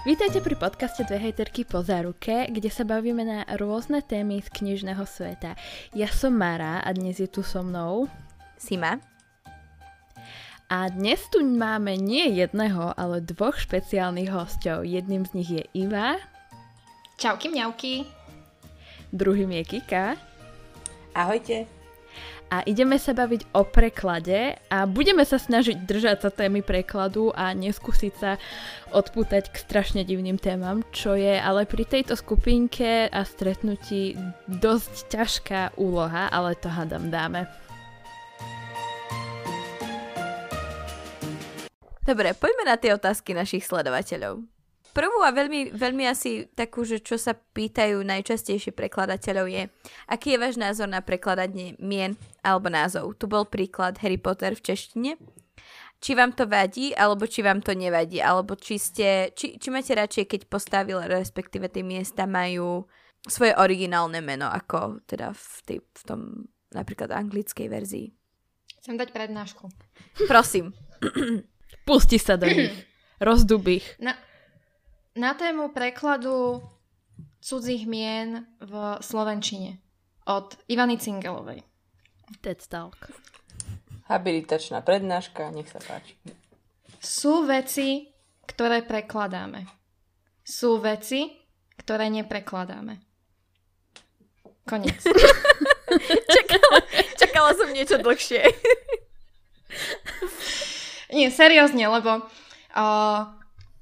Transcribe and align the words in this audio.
Vítajte 0.00 0.40
pri 0.40 0.56
podcaste 0.56 1.04
Dve 1.04 1.28
hejterky 1.28 1.68
po 1.68 1.84
záruke, 1.84 2.48
kde 2.48 2.72
sa 2.72 2.88
bavíme 2.88 3.20
na 3.20 3.44
rôzne 3.60 4.00
témy 4.00 4.40
z 4.40 4.48
knižného 4.48 5.04
sveta. 5.04 5.60
Ja 5.92 6.08
som 6.08 6.40
Mara 6.40 6.80
a 6.80 6.88
dnes 6.96 7.20
je 7.20 7.28
tu 7.28 7.44
so 7.44 7.60
mnou 7.60 8.08
Sima. 8.56 8.96
A 10.72 10.88
dnes 10.88 11.20
tu 11.28 11.44
máme 11.44 12.00
nie 12.00 12.32
jedného, 12.32 12.96
ale 12.96 13.20
dvoch 13.20 13.60
špeciálnych 13.60 14.32
hostov. 14.32 14.88
Jedným 14.88 15.28
z 15.28 15.30
nich 15.36 15.50
je 15.52 15.64
Iva. 15.76 16.16
Čauky 17.20 17.52
mňauky. 17.52 18.08
Druhým 19.12 19.52
je 19.52 19.62
Kika. 19.68 20.16
Ahojte 21.12 21.79
a 22.50 22.66
ideme 22.66 22.98
sa 22.98 23.14
baviť 23.14 23.54
o 23.54 23.62
preklade 23.62 24.58
a 24.66 24.82
budeme 24.84 25.22
sa 25.22 25.38
snažiť 25.38 25.86
držať 25.86 26.26
sa 26.26 26.30
témy 26.34 26.66
prekladu 26.66 27.30
a 27.30 27.54
neskúsiť 27.54 28.12
sa 28.18 28.42
odpútať 28.90 29.54
k 29.54 29.56
strašne 29.56 30.02
divným 30.02 30.34
témam, 30.34 30.82
čo 30.90 31.14
je 31.14 31.38
ale 31.38 31.62
pri 31.62 31.86
tejto 31.86 32.18
skupinke 32.18 33.06
a 33.06 33.22
stretnutí 33.22 34.18
dosť 34.50 34.92
ťažká 35.14 35.60
úloha, 35.78 36.26
ale 36.26 36.58
to 36.58 36.66
hádam 36.66 37.06
dáme. 37.08 37.46
Dobre, 42.02 42.34
poďme 42.34 42.66
na 42.66 42.74
tie 42.74 42.90
otázky 42.90 43.30
našich 43.38 43.62
sledovateľov. 43.62 44.59
Prvú 44.90 45.22
a 45.22 45.30
veľmi, 45.30 45.70
veľmi 45.70 46.04
asi 46.10 46.50
takú, 46.50 46.82
že 46.82 46.98
čo 46.98 47.14
sa 47.14 47.38
pýtajú 47.38 48.02
najčastejšie 48.02 48.74
prekladateľov 48.74 49.46
je, 49.46 49.62
aký 50.10 50.34
je 50.34 50.42
váš 50.42 50.58
názor 50.58 50.90
na 50.90 50.98
prekladanie 50.98 51.78
mien 51.78 52.18
alebo 52.42 52.66
názov. 52.66 53.14
Tu 53.14 53.30
bol 53.30 53.46
príklad 53.46 54.02
Harry 54.02 54.18
Potter 54.18 54.58
v 54.58 54.64
češtine. 54.66 55.12
Či 56.00 56.16
vám 56.16 56.32
to 56.32 56.48
vadí, 56.48 56.96
alebo 56.96 57.28
či 57.28 57.44
vám 57.44 57.60
to 57.60 57.76
nevadí, 57.76 58.24
alebo 58.24 58.56
či 58.56 58.80
ste, 58.80 59.36
či, 59.36 59.60
či 59.60 59.68
máte 59.68 59.92
radšej, 59.92 60.32
keď 60.32 60.40
postavil, 60.48 60.96
respektíve 61.04 61.68
tie 61.68 61.84
miesta 61.84 62.24
majú 62.24 62.88
svoje 63.20 63.52
originálne 63.52 64.24
meno, 64.24 64.48
ako 64.48 65.04
teda 65.04 65.36
v, 65.36 65.56
tej, 65.68 65.78
v 65.84 66.02
tom 66.08 66.20
napríklad 66.72 67.12
anglickej 67.12 67.68
verzii. 67.68 68.06
Chcem 68.80 68.96
dať 68.96 69.12
prednášku. 69.12 69.68
Prosím. 70.24 70.72
Pusti 71.84 72.16
sa 72.16 72.40
do 72.40 72.48
nich. 72.48 72.72
Rozdub 73.20 73.68
ich. 73.68 73.84
Na, 75.18 75.34
tému 75.34 75.74
prekladu 75.74 76.62
cudzích 77.42 77.86
mien 77.86 78.46
v 78.62 78.72
Slovenčine 79.02 79.82
od 80.30 80.54
Ivany 80.70 81.02
Cingelovej. 81.02 81.66
TED 82.38 82.62
Talk. 82.70 83.10
Habilitačná 84.06 84.86
prednáška, 84.86 85.50
nech 85.50 85.66
sa 85.66 85.82
páči. 85.82 86.14
Sú 87.02 87.42
veci, 87.42 88.06
ktoré 88.46 88.86
prekladáme. 88.86 89.66
Sú 90.46 90.78
veci, 90.78 91.42
ktoré 91.74 92.06
neprekladáme. 92.06 93.02
Konec. 94.62 95.02
čakala, 96.38 96.78
čakala 97.18 97.50
som 97.58 97.74
niečo 97.74 97.98
dlhšie. 97.98 98.46
Nie, 101.10 101.34
seriózne, 101.34 101.90
lebo 101.90 102.22
uh, 102.78 103.39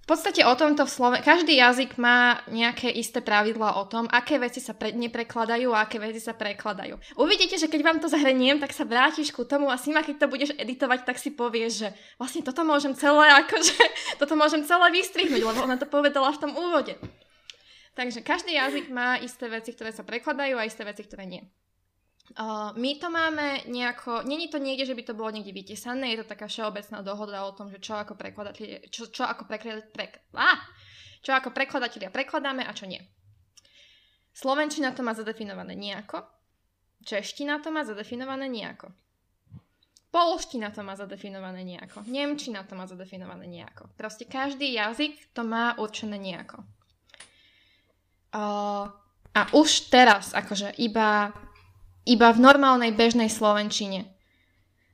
v 0.08 0.16
podstate 0.16 0.40
o 0.40 0.56
tomto 0.56 0.88
v 0.88 0.94
Sloven- 0.96 1.20
každý 1.20 1.60
jazyk 1.60 2.00
má 2.00 2.40
nejaké 2.48 2.88
isté 2.88 3.20
pravidlá 3.20 3.76
o 3.76 3.84
tom, 3.84 4.08
aké 4.08 4.40
veci 4.40 4.56
sa 4.56 4.72
pre- 4.72 4.96
neprekladajú 4.96 5.68
a 5.68 5.84
aké 5.84 6.00
veci 6.00 6.16
sa 6.16 6.32
prekladajú. 6.32 6.96
Uvidíte, 7.20 7.60
že 7.60 7.68
keď 7.68 7.80
vám 7.84 7.98
to 8.00 8.08
zahreniem, 8.08 8.56
tak 8.56 8.72
sa 8.72 8.88
vrátiš 8.88 9.36
ku 9.36 9.44
tomu 9.44 9.68
a 9.68 9.76
Sima, 9.76 10.00
keď 10.00 10.24
to 10.24 10.32
budeš 10.32 10.56
editovať, 10.56 11.04
tak 11.04 11.20
si 11.20 11.28
povieš, 11.28 11.72
že 11.76 11.88
vlastne 12.16 12.40
toto 12.40 12.64
môžem 12.64 12.96
celé, 12.96 13.28
akože, 13.44 13.76
toto 14.16 14.32
môžem 14.32 14.64
celé 14.64 14.88
vystrihnúť, 14.96 15.44
lebo 15.44 15.60
ona 15.60 15.76
to 15.76 15.84
povedala 15.84 16.32
v 16.32 16.40
tom 16.40 16.56
úvode. 16.56 16.96
Takže 17.92 18.24
každý 18.24 18.56
jazyk 18.56 18.88
má 18.88 19.20
isté 19.20 19.44
veci, 19.52 19.76
ktoré 19.76 19.92
sa 19.92 20.08
prekladajú 20.08 20.56
a 20.56 20.64
isté 20.64 20.88
veci, 20.88 21.04
ktoré 21.04 21.28
nie. 21.28 21.44
My 22.76 22.90
to 23.00 23.08
máme 23.10 23.64
nejako, 23.66 24.22
není 24.22 24.48
to 24.48 24.60
niekde, 24.60 24.86
že 24.86 24.94
by 24.94 25.02
to 25.02 25.14
bolo 25.16 25.32
niekde 25.32 25.52
vytesané, 25.52 26.12
je 26.12 26.20
to 26.20 26.28
taká 26.28 26.44
všeobecná 26.44 27.00
dohoda 27.00 27.48
o 27.48 27.56
tom, 27.56 27.72
že 27.72 27.80
čo 27.80 27.96
ako 27.96 28.20
prekladatelia, 28.20 28.84
čo, 28.92 29.08
čo 29.08 29.24
ako 29.24 29.48
prekladatelia, 29.48 29.88
prek, 29.88 30.12
čo 31.24 31.32
ako 31.32 31.56
prekladatelia 31.56 32.12
prekladáme 32.12 32.68
a 32.68 32.72
čo 32.76 32.84
nie. 32.84 33.00
Slovenčina 34.36 34.92
to 34.92 35.00
má 35.00 35.16
zadefinované 35.16 35.72
nejako, 35.72 36.20
čeština 37.02 37.64
to 37.64 37.72
má 37.72 37.82
zadefinované 37.88 38.44
nejako. 38.46 38.92
Polština 40.08 40.72
to 40.72 40.80
má 40.80 40.96
zadefinované 40.96 41.64
nejako. 41.64 42.00
Nemčina 42.08 42.64
to 42.64 42.72
má 42.72 42.88
zadefinované 42.88 43.44
nejako. 43.44 43.92
Proste 43.92 44.24
každý 44.24 44.72
jazyk 44.72 45.36
to 45.36 45.44
má 45.44 45.76
určené 45.76 46.16
nejako. 46.16 46.64
Uh, 48.32 48.88
a 49.36 49.40
už 49.52 49.92
teraz, 49.92 50.32
akože 50.32 50.80
iba 50.80 51.28
iba 52.08 52.32
v 52.32 52.40
normálnej 52.40 52.96
bežnej 52.96 53.28
slovenčine. 53.28 54.08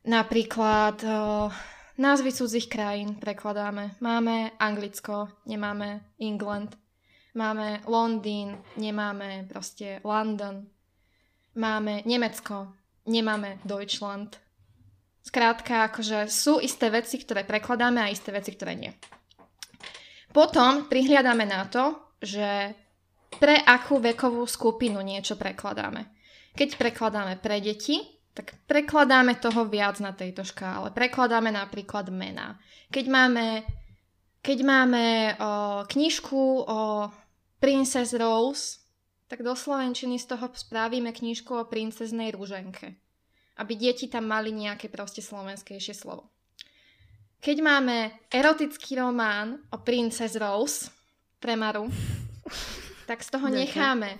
Napríklad 0.05 0.99
uh, 1.07 1.49
názvy 1.95 2.35
cudzích 2.35 2.67
krajín 2.67 3.17
prekladáme. 3.23 3.95
Máme 4.03 4.59
Anglicko, 4.59 5.31
nemáme 5.47 6.19
England. 6.19 6.75
Máme 7.35 7.83
Londýn, 7.87 8.59
nemáme 8.79 9.47
proste 9.47 10.03
London. 10.03 10.67
Máme 11.55 12.03
Nemecko, 12.07 12.75
nemáme 13.07 13.63
Deutschland. 13.63 14.39
Skrátka, 15.25 15.89
akože 15.89 16.29
sú 16.29 16.61
isté 16.61 16.91
veci, 16.93 17.17
ktoré 17.19 17.43
prekladáme 17.47 18.03
a 18.03 18.13
isté 18.13 18.31
veci, 18.31 18.55
ktoré 18.55 18.77
nie. 18.77 18.93
Potom 20.35 20.91
prihliadame 20.91 21.47
na 21.47 21.65
to, 21.71 22.15
že 22.23 22.75
pre 23.39 23.63
akú 23.67 23.99
vekovú 23.99 24.47
skupinu 24.47 25.03
niečo 25.03 25.35
prekladáme. 25.35 26.14
Keď 26.55 26.79
prekladáme 26.79 27.35
pre 27.43 27.59
deti, 27.59 27.99
tak 28.35 28.55
prekladáme 28.67 29.39
toho 29.39 29.67
viac 29.67 29.99
na 30.03 30.11
tejto 30.11 30.43
škále. 30.43 30.91
Prekladáme 30.91 31.55
napríklad 31.55 32.11
mená. 32.11 32.59
Keď 32.91 33.07
máme, 33.07 33.63
keď 34.43 34.59
máme 34.63 35.05
o, 35.35 35.47
knižku 35.87 36.43
o 36.67 37.11
Princess 37.63 38.15
Rose, 38.15 38.83
tak 39.31 39.47
do 39.47 39.55
Slovenčiny 39.55 40.19
z 40.19 40.35
toho 40.35 40.51
spravíme 40.51 41.15
knižku 41.15 41.55
o 41.55 41.71
princeznej 41.71 42.35
rúženke. 42.35 42.99
Aby 43.59 43.79
deti 43.79 44.11
tam 44.11 44.27
mali 44.27 44.51
nejaké 44.51 44.91
proste 44.91 45.23
slovenskejšie 45.23 45.95
slovo. 45.95 46.31
Keď 47.39 47.57
máme 47.63 48.27
erotický 48.31 48.99
román 48.99 49.63
o 49.71 49.79
Princess 49.79 50.35
Rose 50.35 50.91
pre 51.39 51.55
Maru, 51.55 51.87
tak 53.07 53.23
z 53.23 53.29
toho 53.31 53.47
necháme 53.47 54.19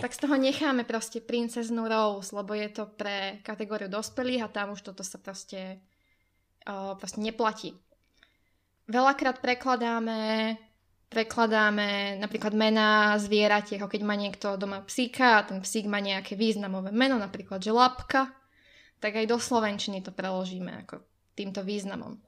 tak 0.00 0.16
z 0.16 0.18
toho 0.24 0.40
necháme 0.40 0.88
proste 0.88 1.20
princeznú 1.20 1.84
Rose, 1.84 2.32
lebo 2.32 2.56
je 2.56 2.68
to 2.72 2.88
pre 2.88 3.44
kategóriu 3.44 3.92
dospelých 3.92 4.48
a 4.48 4.52
tam 4.52 4.72
už 4.72 4.80
toto 4.80 5.04
sa 5.04 5.20
proste, 5.20 5.84
uh, 6.64 6.96
proste 6.96 7.20
neplatí. 7.20 7.76
Veľakrát 8.88 9.38
prekladáme, 9.44 10.56
prekladáme 11.12 12.16
napríklad 12.18 12.56
mená 12.56 13.14
zvieratieho, 13.20 13.86
keď 13.86 14.00
má 14.02 14.16
niekto 14.16 14.56
doma 14.56 14.82
psíka 14.82 15.38
a 15.38 15.46
ten 15.46 15.60
psík 15.62 15.86
má 15.86 16.00
nejaké 16.00 16.34
významové 16.34 16.90
meno, 16.90 17.20
napríklad 17.20 17.60
že 17.60 17.70
lapka, 17.70 18.32
tak 18.98 19.14
aj 19.20 19.30
do 19.30 19.38
slovenčiny 19.38 20.02
to 20.02 20.10
preložíme 20.10 20.88
ako 20.88 21.04
týmto 21.36 21.62
významom. 21.62 22.18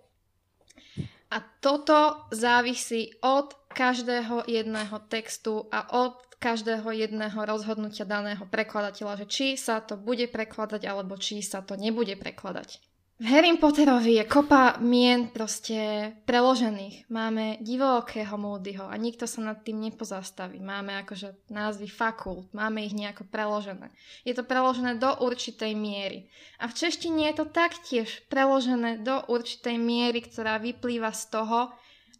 A 1.33 1.41
toto 1.65 2.29
závisí 2.29 3.09
od 3.25 3.57
každého 3.73 4.45
jedného 4.47 4.97
textu 5.09 5.67
a 5.73 5.89
od 5.97 6.21
každého 6.43 6.91
jedného 6.91 7.39
rozhodnutia 7.47 8.03
daného 8.03 8.43
prekladateľa, 8.51 9.25
že 9.25 9.27
či 9.31 9.47
sa 9.55 9.79
to 9.79 9.95
bude 9.95 10.27
prekladať 10.29 10.83
alebo 10.91 11.15
či 11.15 11.39
sa 11.41 11.63
to 11.63 11.79
nebude 11.79 12.19
prekladať. 12.19 12.83
V 13.23 13.31
Harry 13.31 13.55
Potterovi 13.55 14.19
je 14.19 14.27
kopa 14.27 14.83
mien 14.83 15.31
proste 15.31 16.11
preložených. 16.27 17.07
Máme 17.07 17.63
divokého 17.63 18.35
Moodyho 18.35 18.91
a 18.91 18.99
nikto 18.99 19.31
sa 19.31 19.47
nad 19.47 19.63
tým 19.63 19.79
nepozastaví. 19.79 20.59
Máme 20.59 20.99
akože 21.07 21.47
názvy 21.47 21.87
fakult, 21.87 22.51
máme 22.51 22.83
ich 22.83 22.99
nejako 22.99 23.31
preložené. 23.31 23.95
Je 24.27 24.35
to 24.35 24.43
preložené 24.43 24.99
do 24.99 25.07
určitej 25.23 25.71
miery. 25.71 26.27
A 26.59 26.67
v 26.67 26.75
češtine 26.75 27.31
je 27.31 27.35
to 27.39 27.47
taktiež 27.47 28.27
preložené 28.27 29.07
do 29.07 29.23
určitej 29.31 29.79
miery, 29.79 30.27
ktorá 30.27 30.59
vyplýva 30.59 31.15
z 31.15 31.31
toho, 31.31 31.71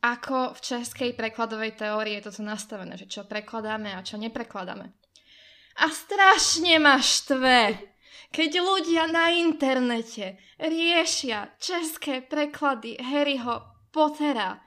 ako 0.03 0.59
v 0.59 0.61
českej 0.61 1.11
prekladovej 1.15 1.79
teórii 1.79 2.19
je 2.19 2.27
toto 2.27 2.43
nastavené, 2.43 2.99
že 2.99 3.07
čo 3.07 3.23
prekladáme 3.23 3.95
a 3.95 4.03
čo 4.03 4.19
neprekladáme. 4.19 4.91
A 5.79 5.87
strašne 5.89 6.77
ma 6.83 6.99
štve, 6.99 7.79
keď 8.35 8.51
ľudia 8.61 9.09
na 9.09 9.31
internete 9.33 10.37
riešia 10.59 11.55
české 11.57 12.21
preklady 12.21 12.99
Harryho 12.99 13.89
Pottera, 13.95 14.59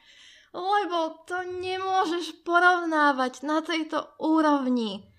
lebo 0.55 1.19
to 1.27 1.35
nemôžeš 1.59 2.41
porovnávať 2.47 3.43
na 3.43 3.59
tejto 3.59 4.15
úrovni 4.23 5.14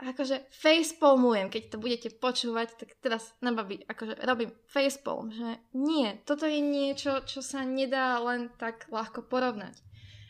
akože 0.00 0.48
facepalmujem, 0.48 1.52
keď 1.52 1.62
to 1.70 1.76
budete 1.76 2.08
počúvať, 2.16 2.68
tak 2.80 2.96
teraz 3.04 3.36
na 3.44 3.52
babi, 3.52 3.84
akože 3.84 4.24
robím 4.24 4.50
facepalm, 4.64 5.28
že 5.28 5.60
nie, 5.76 6.16
toto 6.24 6.48
je 6.48 6.60
niečo, 6.64 7.20
čo 7.28 7.44
sa 7.44 7.62
nedá 7.62 8.16
len 8.24 8.48
tak 8.56 8.88
ľahko 8.88 9.28
porovnať. 9.28 9.76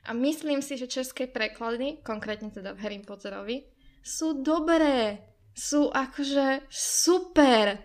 A 0.09 0.17
myslím 0.17 0.65
si, 0.65 0.75
že 0.75 0.91
české 0.91 1.31
preklady, 1.31 2.03
konkrétne 2.03 2.51
teda 2.51 2.75
v 2.75 2.83
Harry 2.83 2.99
Potterovi, 3.05 3.69
sú 4.01 4.41
dobré. 4.43 5.29
Sú 5.53 5.93
akože 5.93 6.67
super. 6.73 7.79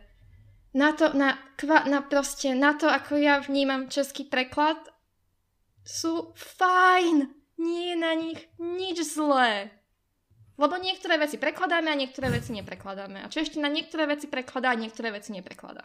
Na 0.76 0.92
to, 0.96 1.12
na, 1.12 1.36
kva, 1.60 1.88
na 1.88 2.04
proste, 2.04 2.56
na 2.56 2.76
to, 2.76 2.88
ako 2.88 3.20
ja 3.20 3.40
vnímam 3.44 3.92
český 3.92 4.28
preklad, 4.28 4.80
sú 5.84 6.36
fajn. 6.36 7.32
Nie 7.56 7.94
je 7.94 7.96
na 7.96 8.12
nich 8.16 8.40
nič 8.60 9.06
zlé. 9.06 9.72
Lebo 10.56 10.80
niektoré 10.80 11.20
veci 11.20 11.36
prekladáme 11.36 11.92
a 11.92 12.00
niektoré 12.00 12.32
veci 12.32 12.56
neprekladáme. 12.56 13.20
A 13.20 13.28
čeština 13.28 13.68
niektoré 13.68 14.08
veci 14.08 14.32
prekladá 14.32 14.72
a 14.72 14.80
niektoré 14.80 15.12
veci 15.12 15.36
neprekladá. 15.36 15.84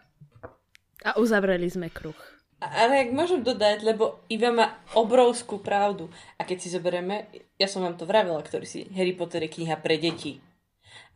A 1.02 1.18
uzavreli 1.18 1.66
sme 1.66 1.90
kruh. 1.90 2.16
Ale 2.60 3.08
ak 3.08 3.16
môžem 3.16 3.40
dodať, 3.40 3.80
lebo 3.82 4.20
Iva 4.28 4.52
má 4.52 4.66
obrovskú 4.92 5.64
pravdu. 5.64 6.12
A 6.36 6.44
keď 6.44 6.56
si 6.60 6.68
zoberieme, 6.68 7.32
ja 7.56 7.64
som 7.64 7.80
vám 7.80 7.96
to 7.96 8.04
vravela, 8.04 8.38
ktorý 8.44 8.68
si 8.68 8.84
Harry 8.92 9.16
Potter 9.16 9.48
je 9.48 9.50
kniha 9.56 9.80
pre 9.80 9.96
deti. 9.96 10.44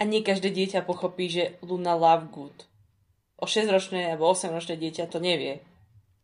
A 0.01 0.09
nie 0.09 0.25
každé 0.25 0.51
dieťa 0.51 0.89
pochopí, 0.89 1.29
že 1.29 1.61
Luna 1.61 1.95
Lovegood. 1.95 2.65
O 3.39 3.45
6-ročné 3.45 4.09
alebo 4.09 4.33
8-ročné 4.33 4.81
dieťa 4.81 5.12
to 5.12 5.21
nevie. 5.21 5.61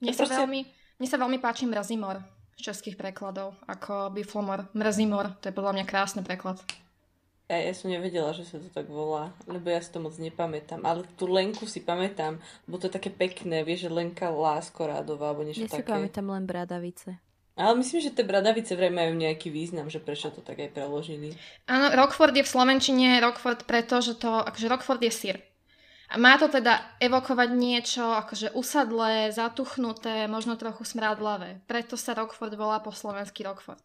Mne 0.00 0.16
sa, 0.16 0.24
proste... 0.24 0.40
veľmi, 0.40 0.60
mne 0.98 1.08
sa 1.08 1.20
veľmi 1.20 1.38
páči 1.38 1.68
Mrazimor 1.68 2.24
z 2.56 2.72
českých 2.72 2.96
prekladov, 2.96 3.60
ako 3.68 4.08
Biflomor. 4.16 4.72
Mrazimor, 4.72 5.36
to 5.44 5.52
je 5.52 5.54
podľa 5.54 5.76
mňa 5.76 5.84
krásny 5.84 6.24
preklad. 6.24 6.64
Ja, 7.50 7.58
ja 7.58 7.74
som 7.74 7.90
nevedela, 7.90 8.30
že 8.30 8.46
sa 8.46 8.62
to 8.62 8.70
tak 8.70 8.86
volá, 8.86 9.34
lebo 9.50 9.66
ja 9.74 9.82
si 9.82 9.90
to 9.90 9.98
moc 9.98 10.14
nepamätám. 10.14 10.86
Ale 10.86 11.02
tú 11.18 11.26
Lenku 11.26 11.66
si 11.66 11.82
pamätám, 11.82 12.38
bo 12.70 12.78
to 12.78 12.86
je 12.86 12.94
také 12.94 13.10
pekné, 13.10 13.66
vieš, 13.66 13.90
že 13.90 13.90
Lenka 13.90 14.30
Láskorádová, 14.30 15.34
alebo 15.34 15.42
niečo 15.42 15.66
ja 15.66 15.74
také. 15.74 15.82
Ja 15.82 15.98
si 15.98 15.98
pamätám 15.98 16.30
len 16.30 16.46
Bradavice. 16.46 17.18
Ale 17.58 17.74
myslím, 17.82 18.00
že 18.06 18.14
tie 18.14 18.22
bradavice 18.24 18.72
vraj 18.78 18.94
majú 18.94 19.18
nejaký 19.18 19.50
význam, 19.50 19.90
že 19.90 19.98
prečo 19.98 20.30
to 20.30 20.40
tak 20.40 20.62
aj 20.62 20.70
preložili. 20.72 21.34
Áno, 21.66 21.90
Rockford 21.92 22.32
je 22.32 22.46
v 22.46 22.52
Slovenčine 22.54 23.18
Rockford 23.18 23.66
preto, 23.66 23.98
že 23.98 24.14
to, 24.16 24.30
akože 24.46 24.70
Rockford 24.70 25.02
je 25.02 25.12
sír. 25.12 25.36
A 26.10 26.16
má 26.16 26.38
to 26.38 26.46
teda 26.46 26.98
evokovať 27.02 27.50
niečo 27.50 28.02
akože 28.02 28.54
usadlé, 28.54 29.34
zatuchnuté, 29.34 30.24
možno 30.30 30.54
trochu 30.54 30.86
smradlavé. 30.86 31.60
Preto 31.66 31.98
sa 31.98 32.14
Rockford 32.14 32.54
volá 32.54 32.78
po 32.80 32.94
slovensky 32.94 33.42
Rockford. 33.42 33.82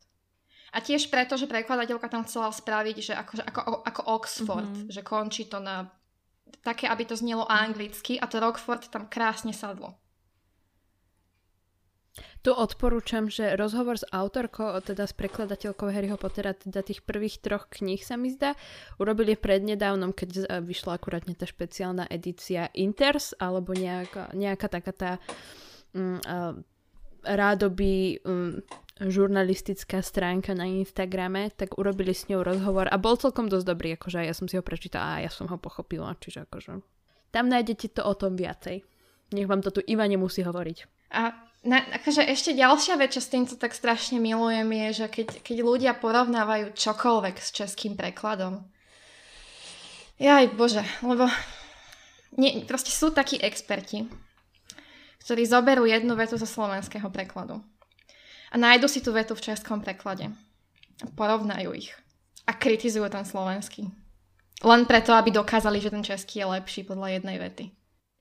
A 0.75 0.83
tiež 0.83 1.07
preto, 1.07 1.39
že 1.39 1.47
prekladateľka 1.47 2.11
tam 2.11 2.27
chcela 2.27 2.51
spraviť, 2.51 2.95
že 2.99 3.13
akože, 3.15 3.43
ako, 3.47 3.61
ako 3.87 4.01
Oxford, 4.11 4.67
mm-hmm. 4.75 4.91
že 4.91 5.01
končí 5.07 5.47
to 5.47 5.63
na 5.63 5.87
také, 6.65 6.91
aby 6.91 7.07
to 7.07 7.15
znelo 7.15 7.47
anglicky 7.47 8.19
a 8.19 8.27
to 8.27 8.43
Rockford 8.43 8.91
tam 8.91 9.07
krásne 9.07 9.55
sadlo. 9.55 9.95
Tu 12.45 12.53
odporúčam, 12.53 13.25
že 13.25 13.57
rozhovor 13.57 13.97
s 13.97 14.05
autorkou, 14.13 14.77
teda 14.77 15.09
s 15.09 15.17
prekladateľkou 15.17 15.89
Harryho 15.89 16.13
Pottera, 16.13 16.53
teda 16.53 16.85
tých 16.85 17.01
prvých 17.01 17.41
troch 17.41 17.65
kníh 17.73 17.97
sa 17.97 18.21
mi 18.21 18.29
zdá, 18.29 18.53
urobili 19.01 19.33
prednedávnom, 19.33 20.13
keď 20.13 20.61
vyšla 20.61 21.01
akurátne 21.01 21.33
tá 21.33 21.49
špeciálna 21.49 22.05
edícia 22.05 22.69
Inters, 22.77 23.33
alebo 23.41 23.73
nejaká, 23.73 24.29
nejaká 24.37 24.67
taká 24.69 24.93
tá 24.93 25.11
um, 25.97 26.21
uh, 26.21 26.53
rádoby 27.25 28.21
um, 28.21 28.61
žurnalistická 28.95 29.99
stránka 29.99 30.55
na 30.55 30.71
Instagrame, 30.71 31.51
tak 31.51 31.75
urobili 31.75 32.15
s 32.15 32.31
ňou 32.31 32.47
rozhovor 32.47 32.87
a 32.87 32.95
bol 32.95 33.19
celkom 33.19 33.51
dosť 33.51 33.65
dobrý, 33.67 33.89
akože 33.99 34.23
ja 34.23 34.31
som 34.31 34.47
si 34.47 34.55
ho 34.55 34.63
prečítala 34.63 35.19
a 35.19 35.23
ja 35.27 35.31
som 35.31 35.51
ho 35.51 35.59
pochopila, 35.59 36.15
čiže 36.15 36.47
akože 36.47 36.79
tam 37.35 37.51
nájdete 37.51 37.99
to 37.99 38.01
o 38.07 38.13
tom 38.15 38.39
viacej. 38.39 38.87
Nech 39.35 39.49
vám 39.51 39.59
to 39.59 39.75
tu 39.75 39.81
Iva 39.83 40.07
nemusí 40.07 40.47
hovoriť. 40.47 41.11
A 41.11 41.35
na, 41.67 41.83
akože 41.83 42.23
ešte 42.23 42.55
ďalšia 42.55 42.95
vec, 42.95 43.11
čo 43.11 43.19
s 43.19 43.27
týmto 43.27 43.59
tak 43.59 43.75
strašne 43.75 44.15
milujem, 44.15 44.69
je, 44.71 45.03
že 45.03 45.07
keď, 45.11 45.27
keď 45.43 45.57
ľudia 45.59 45.91
porovnávajú 45.99 46.71
čokoľvek 46.71 47.35
s 47.35 47.51
českým 47.51 47.99
prekladom. 47.99 48.63
Jaj, 50.15 50.55
bože, 50.55 50.87
lebo 51.03 51.27
nie, 52.39 52.63
proste 52.63 52.95
sú 52.95 53.11
takí 53.11 53.35
experti, 53.43 54.07
ktorí 55.27 55.43
zoberú 55.43 55.83
jednu 55.83 56.15
vetu 56.15 56.39
zo 56.39 56.47
slovenského 56.47 57.11
prekladu 57.11 57.59
a 58.51 58.55
nájdu 58.57 58.87
si 58.89 58.99
tú 59.01 59.13
vetu 59.15 59.33
v 59.33 59.45
českom 59.53 59.81
preklade. 59.81 60.29
Porovnajú 61.15 61.73
ich. 61.75 61.91
A 62.45 62.53
kritizujú 62.53 63.09
ten 63.09 63.25
slovenský. 63.25 63.89
Len 64.63 64.81
preto, 64.87 65.11
aby 65.11 65.33
dokázali, 65.33 65.81
že 65.81 65.91
ten 65.91 66.05
český 66.05 66.41
je 66.41 66.45
lepší 66.47 66.81
podľa 66.87 67.19
jednej 67.19 67.37
vety. 67.41 67.65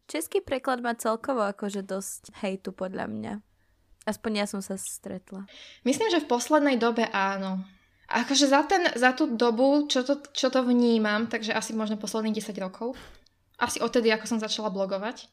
Český 0.05 0.45
preklad 0.45 0.85
má 0.85 0.93
celkovo 0.99 1.41
akože 1.47 1.87
dosť 1.87 2.37
hejtu 2.45 2.77
podľa 2.77 3.09
mňa. 3.09 3.33
Aspoň 4.05 4.45
ja 4.45 4.47
som 4.49 4.61
sa 4.61 4.77
stretla. 4.77 5.49
Myslím, 5.89 6.13
že 6.13 6.21
v 6.21 6.29
poslednej 6.29 6.77
dobe 6.77 7.09
áno. 7.09 7.65
Akože 8.05 8.53
za, 8.53 8.61
ten, 8.69 8.85
za 8.93 9.17
tú 9.17 9.33
dobu, 9.33 9.89
čo 9.89 10.05
to, 10.05 10.21
čo 10.37 10.53
to 10.53 10.61
vnímam, 10.61 11.25
takže 11.25 11.57
asi 11.57 11.73
možno 11.73 11.97
posledných 11.97 12.37
10 12.37 12.53
rokov, 12.61 12.93
asi 13.57 13.81
odtedy, 13.81 14.13
ako 14.13 14.29
som 14.29 14.39
začala 14.43 14.69
blogovať, 14.69 15.25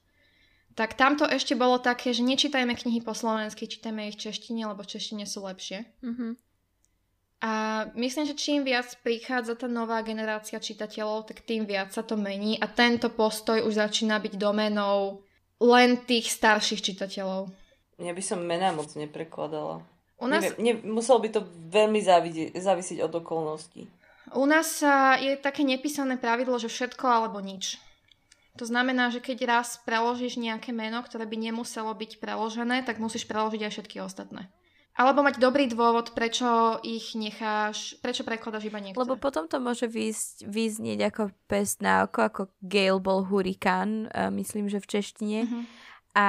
tak 0.76 0.96
tamto 0.96 1.28
ešte 1.28 1.56
bolo 1.58 1.80
také, 1.80 2.16
že 2.16 2.24
nečítajme 2.24 2.76
knihy 2.76 3.04
po 3.04 3.12
slovensky, 3.12 3.68
čítajme 3.68 4.08
ich 4.08 4.16
v 4.16 4.32
češtine, 4.32 4.68
lebo 4.68 4.84
v 4.84 4.92
češtine 4.96 5.26
sú 5.28 5.44
lepšie. 5.44 5.84
Mm-hmm. 6.04 6.32
A 7.42 7.52
myslím, 7.98 8.30
že 8.30 8.38
čím 8.38 8.62
viac 8.62 8.86
prichádza 9.02 9.58
tá 9.58 9.66
nová 9.66 10.06
generácia 10.06 10.62
čitateľov, 10.62 11.26
tak 11.26 11.42
tým 11.42 11.66
viac 11.66 11.90
sa 11.90 12.06
to 12.06 12.14
mení 12.14 12.62
a 12.62 12.70
tento 12.70 13.10
postoj 13.10 13.66
už 13.66 13.82
začína 13.82 14.22
byť 14.22 14.38
domenou 14.38 15.26
len 15.58 16.06
tých 16.06 16.30
starších 16.30 16.86
čitateľov. 16.86 17.50
Ja 17.98 18.14
by 18.14 18.24
som 18.26 18.46
mená 18.46 18.70
moc 18.74 18.94
neprekladala. 18.94 19.82
U 20.22 20.30
nás... 20.30 20.46
Neviem, 20.46 20.58
ne, 20.62 20.74
muselo 20.86 21.18
by 21.18 21.30
to 21.34 21.42
veľmi 21.74 21.98
závisiť 22.54 23.02
od 23.02 23.14
okolností. 23.26 23.90
U 24.38 24.46
nás 24.46 24.86
je 25.18 25.34
také 25.42 25.66
nepísané 25.66 26.22
pravidlo, 26.22 26.62
že 26.62 26.70
všetko 26.70 27.06
alebo 27.10 27.42
nič. 27.42 27.82
To 28.60 28.66
znamená, 28.68 29.08
že 29.12 29.24
keď 29.24 29.48
raz 29.48 29.80
preložíš 29.88 30.36
nejaké 30.36 30.76
meno, 30.76 31.00
ktoré 31.00 31.24
by 31.24 31.40
nemuselo 31.40 31.96
byť 31.96 32.20
preložené, 32.20 32.84
tak 32.84 33.00
musíš 33.00 33.24
preložiť 33.24 33.62
aj 33.64 33.72
všetky 33.72 33.98
ostatné. 34.04 34.52
Alebo 34.92 35.24
mať 35.24 35.40
dobrý 35.40 35.72
dôvod, 35.72 36.12
prečo 36.12 36.76
ich 36.84 37.16
necháš, 37.16 37.96
prečo 38.04 38.28
prekladaš 38.28 38.68
iba 38.68 38.84
niektoré. 38.84 39.08
Lebo 39.08 39.16
potom 39.16 39.48
to 39.48 39.64
môže 39.64 39.88
výsť, 39.88 40.44
význieť 40.52 41.00
ako 41.08 41.32
pest 41.48 41.80
na 41.80 42.04
oko, 42.04 42.28
ako 42.28 42.42
Gale 42.60 43.00
bol 43.00 43.24
hurikán, 43.24 44.12
uh, 44.12 44.28
myslím, 44.36 44.68
že 44.68 44.84
v 44.84 44.90
češtine. 44.92 45.40
Uh-huh. 45.48 45.64
A 46.20 46.28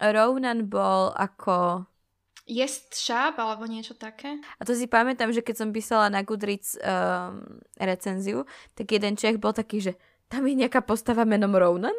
Ronan 0.00 0.72
bol 0.72 1.12
ako... 1.12 1.84
Jest 2.48 2.96
šáp, 2.96 3.36
alebo 3.36 3.68
niečo 3.68 3.92
také. 3.92 4.40
A 4.56 4.62
to 4.64 4.72
si 4.72 4.88
pamätám, 4.88 5.34
že 5.34 5.44
keď 5.44 5.66
som 5.66 5.74
písala 5.74 6.08
na 6.08 6.24
Goodreads 6.24 6.80
um, 6.80 7.60
recenziu, 7.76 8.48
tak 8.72 8.88
jeden 8.88 9.18
Čech 9.20 9.36
bol 9.36 9.52
taký, 9.52 9.82
že 9.82 9.92
tam 10.26 10.46
je 10.46 10.54
nejaká 10.58 10.82
postava 10.82 11.22
menom 11.22 11.54
Ronan? 11.54 11.94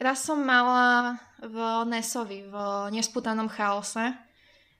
Raz 0.00 0.26
som 0.26 0.42
mala 0.42 1.16
v 1.38 1.56
Nesovi, 1.86 2.44
v 2.44 2.54
Nesputanom 2.90 3.46
chaose. 3.46 4.12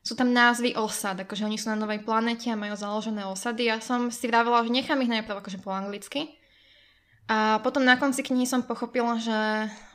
Sú 0.04 0.12
tam 0.12 0.36
názvy 0.36 0.76
osad, 0.76 1.16
akože 1.24 1.48
oni 1.48 1.56
sú 1.56 1.72
na 1.72 1.80
novej 1.80 2.04
planete 2.04 2.52
a 2.52 2.60
majú 2.60 2.76
založené 2.76 3.24
osady. 3.24 3.72
Ja 3.72 3.80
som 3.80 4.12
si 4.12 4.28
vravela, 4.28 4.60
že 4.60 4.74
nechám 4.74 5.00
ich 5.00 5.08
najprv 5.08 5.40
akože 5.40 5.64
po 5.64 5.72
anglicky. 5.72 6.36
A 7.24 7.56
potom 7.64 7.88
na 7.88 7.96
konci 7.96 8.20
knihy 8.20 8.44
som 8.44 8.68
pochopila, 8.68 9.16
že 9.16 9.32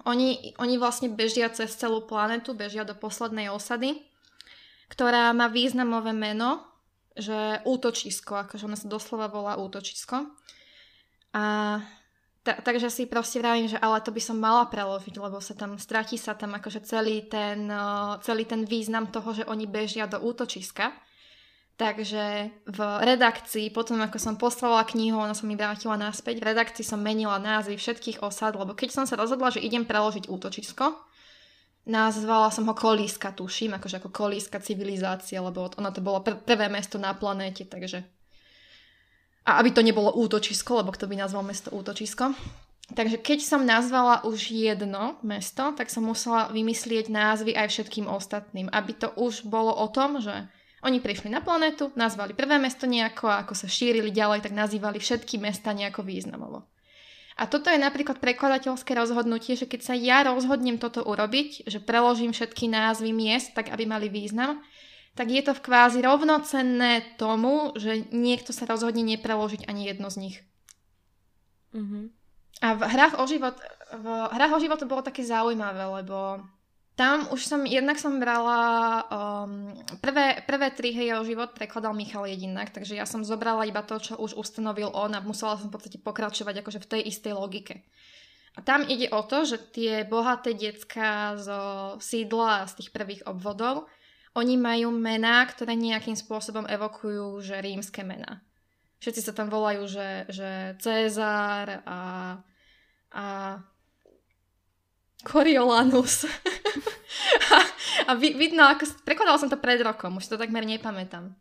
oni, 0.10 0.58
oni 0.58 0.82
vlastne 0.82 1.14
bežia 1.14 1.46
cez 1.54 1.78
celú 1.78 2.10
planetu, 2.10 2.58
bežia 2.58 2.82
do 2.82 2.98
poslednej 2.98 3.54
osady, 3.54 4.02
ktorá 4.90 5.30
má 5.38 5.46
významové 5.46 6.10
meno, 6.10 6.66
že 7.14 7.62
útočisko, 7.70 8.50
akože 8.50 8.66
ona 8.66 8.74
sa 8.74 8.90
doslova 8.90 9.30
volá 9.30 9.62
útočisko. 9.62 10.26
A 11.34 11.78
ta, 12.44 12.56
takže 12.64 12.90
si 12.90 13.04
proste 13.06 13.44
vravím, 13.44 13.68
že 13.68 13.78
ale 13.78 14.02
to 14.02 14.16
by 14.16 14.22
som 14.24 14.40
mala 14.40 14.66
preložiť, 14.66 15.16
lebo 15.20 15.44
sa 15.44 15.54
tam 15.54 15.76
stratí 15.76 16.16
sa 16.16 16.34
tam 16.34 16.56
akože 16.56 16.82
celý 16.88 17.28
ten, 17.28 17.68
celý 18.24 18.48
ten 18.48 18.64
význam 18.64 19.12
toho, 19.12 19.36
že 19.36 19.44
oni 19.46 19.68
bežia 19.68 20.08
do 20.08 20.18
útočiska. 20.24 20.96
Takže 21.80 22.52
v 22.68 22.80
redakcii, 23.08 23.72
potom 23.72 24.04
ako 24.04 24.20
som 24.20 24.36
poslala 24.36 24.84
knihu, 24.84 25.16
ona 25.16 25.32
sa 25.32 25.48
mi 25.48 25.56
vrátila 25.56 25.96
naspäť, 25.96 26.44
v 26.44 26.52
redakcii 26.52 26.84
som 26.84 27.00
menila 27.00 27.40
názvy 27.40 27.80
všetkých 27.80 28.20
osad, 28.20 28.60
lebo 28.60 28.76
keď 28.76 28.90
som 28.92 29.06
sa 29.08 29.16
rozhodla, 29.16 29.48
že 29.48 29.64
idem 29.64 29.88
preložiť 29.88 30.28
útočisko, 30.28 30.92
nazvala 31.88 32.52
som 32.52 32.68
ho 32.68 32.76
Kolíska, 32.76 33.32
tuším, 33.32 33.80
akože 33.80 34.04
ako 34.04 34.12
Kolíska 34.12 34.60
civilizácia, 34.60 35.40
lebo 35.40 35.72
ono 35.72 35.90
to 35.96 36.04
bolo 36.04 36.20
pr- 36.20 36.44
prvé 36.44 36.68
mesto 36.68 37.00
na 37.00 37.16
planéte, 37.16 37.64
takže 37.64 38.04
a 39.46 39.60
aby 39.60 39.70
to 39.72 39.86
nebolo 39.86 40.16
útočisko, 40.16 40.84
lebo 40.84 40.92
kto 40.92 41.08
by 41.08 41.16
nazval 41.20 41.44
mesto 41.46 41.72
útočisko. 41.72 42.36
Takže 42.90 43.22
keď 43.22 43.40
som 43.46 43.62
nazvala 43.70 44.26
už 44.26 44.50
jedno 44.50 45.22
mesto, 45.22 45.78
tak 45.78 45.94
som 45.94 46.10
musela 46.10 46.50
vymyslieť 46.50 47.14
názvy 47.14 47.54
aj 47.54 47.70
všetkým 47.70 48.10
ostatným, 48.10 48.66
aby 48.74 48.98
to 48.98 49.14
už 49.14 49.46
bolo 49.46 49.70
o 49.70 49.86
tom, 49.94 50.18
že 50.18 50.50
oni 50.82 50.98
prišli 50.98 51.30
na 51.30 51.44
planetu, 51.44 51.94
nazvali 51.94 52.34
prvé 52.34 52.58
mesto 52.58 52.90
nejako 52.90 53.30
a 53.30 53.46
ako 53.46 53.54
sa 53.54 53.68
šírili 53.70 54.10
ďalej, 54.10 54.42
tak 54.42 54.58
nazývali 54.58 54.98
všetky 54.98 55.38
mesta 55.38 55.70
nejako 55.76 56.02
významovo. 56.02 56.66
A 57.40 57.48
toto 57.48 57.72
je 57.72 57.80
napríklad 57.80 58.20
prekladateľské 58.20 58.92
rozhodnutie, 59.00 59.56
že 59.56 59.64
keď 59.64 59.82
sa 59.86 59.96
ja 59.96 60.28
rozhodnem 60.28 60.76
toto 60.76 61.00
urobiť, 61.08 61.72
že 61.72 61.80
preložím 61.80 62.36
všetky 62.36 62.68
názvy 62.68 63.16
miest 63.16 63.56
tak, 63.56 63.72
aby 63.72 63.88
mali 63.88 64.12
význam, 64.12 64.60
tak 65.16 65.28
je 65.30 65.42
to 65.42 65.54
v 65.58 65.64
kvázi 65.64 66.00
rovnocenné 66.02 67.16
tomu, 67.20 67.74
že 67.76 68.08
niekto 68.14 68.56
sa 68.56 68.70
rozhodne 68.70 69.04
nepreložiť 69.04 69.68
ani 69.68 69.90
jedno 69.90 70.08
z 70.10 70.18
nich. 70.18 70.38
Mm-hmm. 71.74 72.04
A 72.60 72.68
v 72.76 72.82
hrách 72.84 73.16
o 73.20 73.26
život, 73.30 73.56
v 73.96 74.06
hrách 74.10 74.54
o 74.56 74.60
život 74.60 74.78
to 74.80 74.90
bolo 74.90 75.06
také 75.06 75.24
zaujímavé, 75.24 76.04
lebo 76.04 76.44
tam 77.00 77.32
už 77.32 77.48
som, 77.48 77.64
jednak 77.64 77.96
som 77.96 78.20
brala, 78.20 78.60
um, 79.08 79.72
prvé, 80.04 80.44
prvé 80.44 80.68
tri 80.76 80.92
hry 80.92 81.16
o 81.16 81.24
život 81.24 81.56
prekladal 81.56 81.96
Michal 81.96 82.28
Jedinak, 82.28 82.76
takže 82.76 83.00
ja 83.00 83.08
som 83.08 83.24
zobrala 83.24 83.64
iba 83.64 83.80
to, 83.88 84.04
čo 84.04 84.20
už 84.20 84.36
ustanovil 84.36 84.92
on 84.92 85.16
a 85.16 85.24
musela 85.24 85.56
som 85.56 85.72
v 85.72 85.80
podstate 85.80 85.96
pokračovať 86.04 86.60
akože 86.60 86.80
v 86.84 86.90
tej 86.92 87.02
istej 87.08 87.40
logike. 87.40 87.88
A 88.58 88.60
tam 88.60 88.84
ide 88.84 89.08
o 89.16 89.24
to, 89.24 89.48
že 89.48 89.72
tie 89.72 90.04
bohaté 90.04 90.52
decka 90.52 91.40
zo 91.40 91.62
sídla 92.04 92.68
z 92.68 92.84
tých 92.84 92.90
prvých 92.92 93.24
obvodov, 93.24 93.88
oni 94.38 94.56
majú 94.56 94.94
mená, 94.94 95.42
ktoré 95.50 95.74
nejakým 95.74 96.14
spôsobom 96.14 96.70
evokujú, 96.70 97.42
že 97.42 97.58
rímske 97.58 98.06
mená. 98.06 98.46
Všetci 99.00 99.22
sa 99.26 99.34
tam 99.34 99.48
volajú, 99.48 99.88
že, 99.88 100.28
že 100.28 100.76
Cezar 100.78 101.82
a, 101.88 102.00
a 103.16 103.26
Coriolanus. 105.24 106.28
a, 107.56 107.58
a 108.08 108.12
vidno, 108.20 108.68
ako, 108.68 108.86
prekladala 109.08 109.40
som 109.40 109.52
to 109.52 109.58
pred 109.60 109.80
rokom, 109.80 110.20
už 110.20 110.28
to 110.28 110.36
takmer 110.36 110.68
nepamätám. 110.68 111.32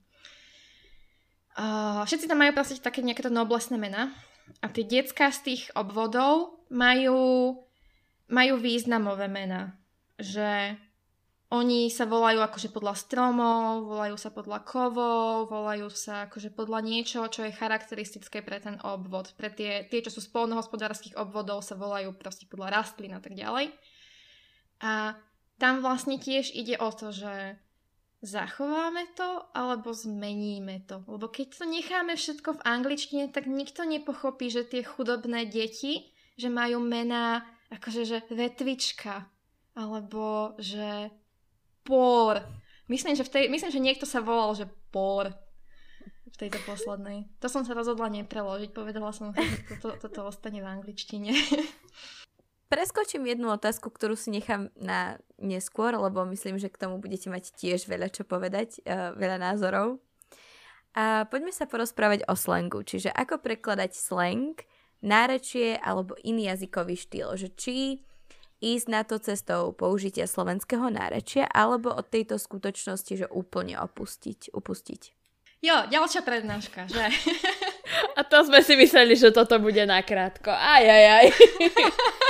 Uh, 1.58 2.06
všetci 2.06 2.30
tam 2.30 2.38
majú 2.38 2.54
proste 2.54 2.78
také 2.78 3.02
nejaké 3.02 3.26
to 3.26 3.34
noblesné 3.34 3.74
mená. 3.74 4.14
A 4.62 4.70
tie 4.70 4.86
decka 4.86 5.28
z 5.28 5.38
tých 5.44 5.62
obvodov 5.74 6.62
majú, 6.70 7.52
majú 8.30 8.54
významové 8.56 9.26
mená. 9.26 9.74
Že 10.22 10.78
oni 11.48 11.88
sa 11.88 12.04
volajú 12.04 12.44
akože 12.44 12.68
podľa 12.68 12.92
stromov, 12.92 13.88
volajú 13.88 14.20
sa 14.20 14.28
podľa 14.28 14.68
kovov, 14.68 15.48
volajú 15.48 15.88
sa 15.88 16.28
akože 16.28 16.52
podľa 16.52 16.84
niečoho, 16.84 17.24
čo 17.32 17.48
je 17.48 17.56
charakteristické 17.56 18.44
pre 18.44 18.60
ten 18.60 18.76
obvod. 18.84 19.32
Pre 19.32 19.48
tie, 19.48 19.88
tie 19.88 20.04
čo 20.04 20.12
sú 20.12 20.20
z 20.20 20.28
polnohospodárských 20.28 21.16
obvodov, 21.16 21.64
sa 21.64 21.72
volajú 21.72 22.12
proste 22.20 22.44
podľa 22.44 22.84
rastlín 22.84 23.16
a 23.16 23.24
tak 23.24 23.32
ďalej. 23.32 23.72
A 24.84 25.16
tam 25.56 25.80
vlastne 25.80 26.20
tiež 26.20 26.52
ide 26.52 26.76
o 26.76 26.92
to, 26.92 27.16
že 27.16 27.56
zachováme 28.20 29.08
to 29.16 29.48
alebo 29.56 29.96
zmeníme 29.96 30.84
to. 30.84 31.00
Lebo 31.08 31.32
keď 31.32 31.48
to 31.58 31.64
necháme 31.64 32.12
všetko 32.12 32.60
v 32.60 32.64
angličtine, 32.68 33.24
tak 33.32 33.48
nikto 33.48 33.88
nepochopí, 33.88 34.52
že 34.52 34.68
tie 34.68 34.84
chudobné 34.84 35.48
deti, 35.48 36.12
že 36.36 36.52
majú 36.52 36.84
mená 36.84 37.48
akože 37.72 38.02
že 38.04 38.18
vetvička, 38.28 39.32
alebo 39.72 40.52
že 40.60 41.08
por. 41.88 42.44
Myslím, 42.92 43.16
že, 43.16 43.24
v 43.24 43.32
tej, 43.32 43.44
myslím, 43.48 43.72
že 43.72 43.80
niekto 43.80 44.04
sa 44.04 44.20
volal, 44.20 44.52
že 44.52 44.68
por 44.92 45.32
v 46.28 46.36
tejto 46.36 46.60
poslednej. 46.68 47.24
To 47.40 47.48
som 47.48 47.64
sa 47.64 47.72
rozhodla 47.72 48.12
nepreložiť. 48.12 48.76
Povedala 48.76 49.16
som, 49.16 49.32
že 49.32 49.44
toto, 49.80 49.96
toto 49.96 50.28
ostane 50.28 50.60
v 50.60 50.68
angličtine. 50.68 51.32
Preskočím 52.72 53.24
jednu 53.24 53.48
otázku, 53.48 53.88
ktorú 53.88 54.12
si 54.12 54.28
nechám 54.28 54.68
na 54.76 55.16
neskôr, 55.40 55.96
lebo 55.96 56.28
myslím, 56.28 56.60
že 56.60 56.68
k 56.68 56.76
tomu 56.76 57.00
budete 57.00 57.32
mať 57.32 57.56
tiež 57.56 57.88
veľa 57.88 58.12
čo 58.12 58.28
povedať, 58.28 58.84
uh, 58.84 59.16
veľa 59.16 59.40
názorov. 59.40 60.04
A 60.92 61.24
poďme 61.32 61.48
sa 61.48 61.64
porozprávať 61.64 62.28
o 62.28 62.36
slangu, 62.36 62.84
čiže 62.84 63.08
ako 63.08 63.40
prekladať 63.40 63.96
slang, 63.96 64.60
nárečie 65.00 65.80
alebo 65.80 66.12
iný 66.20 66.52
jazykový 66.52 66.96
štýl, 66.98 67.28
že 67.40 67.48
či 67.56 68.04
ísť 68.58 68.86
na 68.90 69.02
to 69.06 69.22
cestou 69.22 69.70
použitia 69.70 70.26
slovenského 70.26 70.90
nárečia 70.90 71.46
alebo 71.50 71.94
od 71.94 72.06
tejto 72.06 72.38
skutočnosti, 72.38 73.24
že 73.24 73.26
úplne 73.30 73.78
opustiť, 73.78 74.50
upustiť. 74.54 75.02
Jo, 75.58 75.90
ďalšia 75.90 76.22
prednáška, 76.22 76.86
že? 76.86 77.02
A 78.18 78.22
to 78.22 78.46
sme 78.46 78.62
si 78.62 78.78
mysleli, 78.78 79.18
že 79.18 79.34
toto 79.34 79.58
bude 79.58 79.82
nakrátko. 79.82 80.54
Aj, 80.54 80.82
aj, 80.86 81.04
aj. 81.18 81.26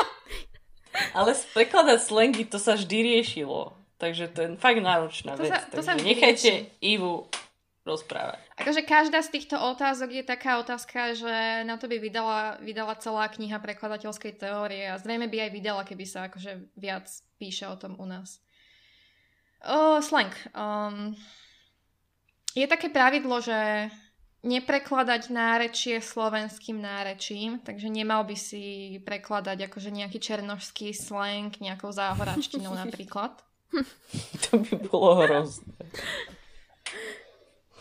Ale 1.19 1.37
prekladať 1.53 1.99
slangy 2.01 2.45
to 2.49 2.57
sa 2.57 2.75
vždy 2.77 3.05
riešilo. 3.05 3.77
Takže 3.99 4.31
to 4.31 4.39
je 4.41 4.49
fakt 4.57 4.81
náročná 4.81 5.35
to 5.35 5.45
vec. 5.45 5.53
Sa, 5.53 5.61
to 5.69 5.83
sa 5.83 5.93
nechajte 5.99 6.71
rieši. 6.71 6.71
Ivu 6.81 7.27
rozprávať. 7.89 8.39
Akože 8.61 8.85
každá 8.85 9.25
z 9.25 9.33
týchto 9.41 9.57
otázok 9.57 10.21
je 10.21 10.25
taká 10.25 10.61
otázka, 10.61 11.17
že 11.17 11.65
na 11.65 11.81
to 11.81 11.89
by 11.89 11.97
vydala, 11.97 12.61
vydala 12.61 12.95
celá 13.01 13.27
kniha 13.33 13.57
prekladateľskej 13.59 14.37
teórie 14.37 14.85
a 14.87 15.01
zrejme 15.01 15.27
by 15.27 15.49
aj 15.49 15.51
vydala, 15.51 15.83
keby 15.89 16.05
sa 16.05 16.29
akože 16.29 16.77
viac 16.77 17.09
píše 17.41 17.65
o 17.67 17.77
tom 17.81 17.97
u 17.97 18.05
nás. 18.05 18.45
O, 19.65 19.99
slang. 20.05 20.31
Um, 20.55 21.17
je 22.55 22.67
také 22.69 22.93
pravidlo, 22.93 23.43
že 23.43 23.91
neprekladať 24.47 25.35
nárečie 25.35 25.99
slovenským 25.99 26.79
nárečím, 26.79 27.59
takže 27.59 27.91
nemal 27.91 28.23
by 28.23 28.37
si 28.39 28.97
prekladať 29.03 29.67
akože 29.67 29.91
nejaký 29.91 30.19
černožský 30.23 30.95
slang 30.95 31.51
nejakou 31.59 31.91
záhoračtinou 31.91 32.71
napríklad. 32.71 33.35
to 34.47 34.63
by 34.63 34.75
bolo 34.89 35.27
hrozné. 35.27 35.75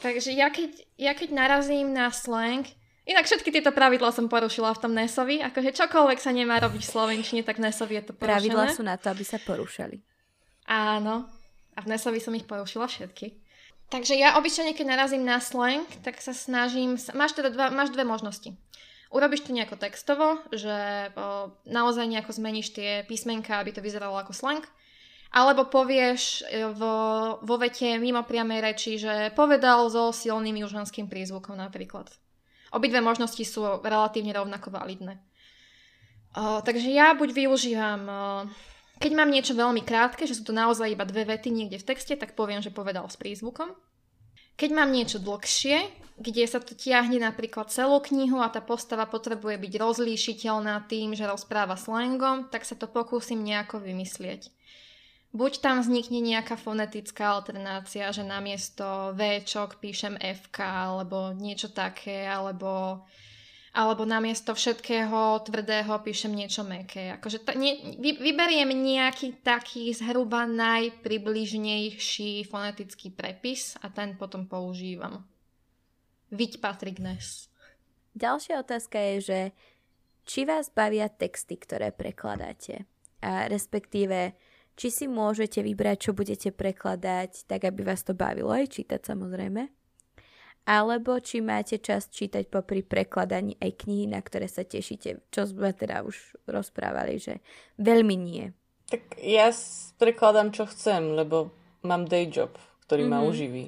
Takže 0.01 0.29
ja 0.33 0.53
keď, 0.53 0.71
ja 0.97 1.13
keď 1.17 1.29
narazím 1.33 1.89
na 1.89 2.13
slang, 2.13 2.69
inak 3.07 3.25
všetky 3.25 3.49
tieto 3.49 3.73
pravidlá 3.73 4.13
som 4.13 4.29
porušila 4.29 4.77
v 4.77 4.81
tom 4.81 4.93
Nesovi, 4.93 5.41
akože 5.41 5.73
čokoľvek 5.73 6.19
sa 6.21 6.29
nemá 6.29 6.61
robiť 6.61 6.85
v 6.85 6.91
slovenčine, 6.93 7.41
tak 7.41 7.57
Nesovi 7.57 7.97
je 7.97 8.11
to 8.11 8.13
porušené. 8.13 8.53
Pravidlá 8.53 8.65
sú 8.73 8.85
na 8.85 8.95
to, 8.99 9.09
aby 9.09 9.25
sa 9.25 9.41
porúšali. 9.41 10.03
Áno, 10.69 11.25
a 11.73 11.79
v 11.81 11.89
Nesovi 11.89 12.21
som 12.21 12.35
ich 12.37 12.45
porušila 12.45 12.85
všetky. 12.85 13.41
Takže 13.87 14.19
ja 14.19 14.35
obyčajne, 14.35 14.75
keď 14.75 14.85
narazím 14.85 15.23
na 15.23 15.39
slang, 15.39 15.87
tak 16.03 16.19
sa 16.19 16.35
snažím, 16.35 16.99
máš 17.15 17.39
teda 17.39 17.55
dva, 17.55 17.71
máš 17.71 17.95
dve 17.95 18.03
možnosti. 18.03 18.51
Urobíš 19.07 19.47
to 19.47 19.55
nejako 19.55 19.79
textovo, 19.79 20.43
že 20.51 21.07
o, 21.15 21.55
naozaj 21.63 22.11
nejako 22.11 22.35
zmeníš 22.35 22.75
tie 22.75 23.07
písmenka, 23.07 23.55
aby 23.55 23.71
to 23.71 23.79
vyzeralo 23.79 24.19
ako 24.19 24.35
slang, 24.35 24.67
alebo 25.31 25.67
povieš 25.67 26.47
e, 26.47 26.71
vo, 26.71 26.95
vo 27.43 27.55
vete 27.59 27.99
mimo 27.99 28.23
priamej 28.23 28.59
reči, 28.63 28.91
že 28.95 29.35
povedal 29.35 29.91
so 29.91 30.15
silným 30.15 30.63
južanským 30.63 31.11
prízvukom 31.11 31.59
napríklad. 31.59 32.07
Obidve 32.71 32.99
možnosti 32.99 33.43
sú 33.43 33.63
relatívne 33.83 34.35
rovnako 34.35 34.71
validné. 34.71 35.19
O, 36.35 36.59
takže 36.63 36.91
ja 36.91 37.15
buď 37.15 37.29
využívam, 37.31 38.01
o, 38.07 38.19
keď 38.99 39.11
mám 39.15 39.31
niečo 39.31 39.55
veľmi 39.55 39.83
krátke, 39.83 40.27
že 40.27 40.35
sú 40.35 40.43
to 40.47 40.55
naozaj 40.55 40.91
iba 40.91 41.07
dve 41.07 41.27
vety 41.27 41.51
niekde 41.51 41.79
v 41.79 41.87
texte, 41.87 42.15
tak 42.15 42.35
poviem, 42.35 42.59
že 42.59 42.75
povedal 42.75 43.07
s 43.07 43.19
prízvukom. 43.19 43.71
Keď 44.57 44.69
mám 44.73 44.89
niečo 44.89 45.21
dlhšie, 45.21 45.85
kde 46.17 46.43
sa 46.49 46.57
to 46.57 46.73
tiahne 46.73 47.21
napríklad 47.21 47.69
celú 47.69 48.01
knihu 48.01 48.41
a 48.41 48.49
tá 48.49 48.57
postava 48.57 49.05
potrebuje 49.05 49.53
byť 49.53 49.73
rozlíšiteľná 49.77 50.89
tým, 50.89 51.13
že 51.13 51.29
rozpráva 51.29 51.77
slangom, 51.77 52.49
tak 52.49 52.65
sa 52.65 52.73
to 52.73 52.89
pokúsim 52.89 53.45
nejako 53.45 53.85
vymyslieť 53.85 54.56
buď 55.35 55.59
tam 55.59 55.83
vznikne 55.83 56.23
nejaká 56.23 56.55
fonetická 56.55 57.35
alternácia, 57.39 58.11
že 58.11 58.23
namiesto 58.23 59.13
Včok 59.15 59.79
píšem 59.83 60.17
FK 60.17 60.59
alebo 60.59 61.33
niečo 61.35 61.71
také, 61.71 62.27
alebo, 62.27 63.03
alebo 63.75 64.05
namiesto 64.07 64.55
všetkého 64.55 65.43
tvrdého 65.43 65.99
píšem 66.01 66.31
niečo 66.31 66.63
meké. 66.63 67.11
Akože 67.19 67.43
ta, 67.43 67.53
ne, 67.53 67.99
vy, 67.99 68.17
vyberiem 68.17 68.71
nejaký 68.71 69.43
taký 69.43 69.91
zhruba 69.91 70.47
najpribližnejší 70.47 72.47
fonetický 72.47 73.11
prepis 73.11 73.75
a 73.83 73.91
ten 73.91 74.15
potom 74.15 74.47
používam. 74.47 75.27
Viď 76.31 76.59
Patrick 76.59 76.99
Ness. 76.99 77.47
Ďalšia 78.17 78.65
otázka 78.65 78.97
je, 78.97 79.15
že 79.21 79.39
či 80.27 80.43
vás 80.43 80.67
bavia 80.73 81.07
texty, 81.07 81.55
ktoré 81.55 81.95
prekladáte? 81.95 82.83
A 83.23 83.47
respektíve, 83.47 84.35
či 84.77 84.93
si 84.93 85.05
môžete 85.09 85.65
vybrať, 85.65 85.97
čo 86.07 86.11
budete 86.13 86.53
prekladať, 86.53 87.49
tak 87.49 87.65
aby 87.65 87.81
vás 87.81 88.05
to 88.05 88.13
bavilo 88.13 88.53
aj 88.53 88.69
čítať 88.69 89.01
samozrejme. 89.01 89.73
Alebo 90.67 91.17
či 91.17 91.41
máte 91.41 91.81
čas 91.81 92.11
čítať 92.11 92.51
popri 92.51 92.83
prekladaní 92.85 93.57
aj 93.57 93.87
knihy, 93.87 94.05
na 94.05 94.21
ktoré 94.21 94.45
sa 94.45 94.67
tešíte, 94.67 95.25
čo 95.33 95.41
sme 95.47 95.73
teda 95.73 96.05
už 96.05 96.37
rozprávali, 96.45 97.17
že 97.17 97.39
veľmi 97.81 98.15
nie. 98.19 98.51
Tak 98.87 99.19
ja 99.19 99.49
prekladám, 99.97 100.53
čo 100.53 100.69
chcem, 100.69 101.15
lebo 101.17 101.51
mám 101.87 102.05
day 102.05 102.27
job, 102.29 102.53
ktorý 102.85 103.07
mm-hmm. 103.07 103.17
ma 103.17 103.25
mhm. 103.25 103.27
uživí. 103.31 103.65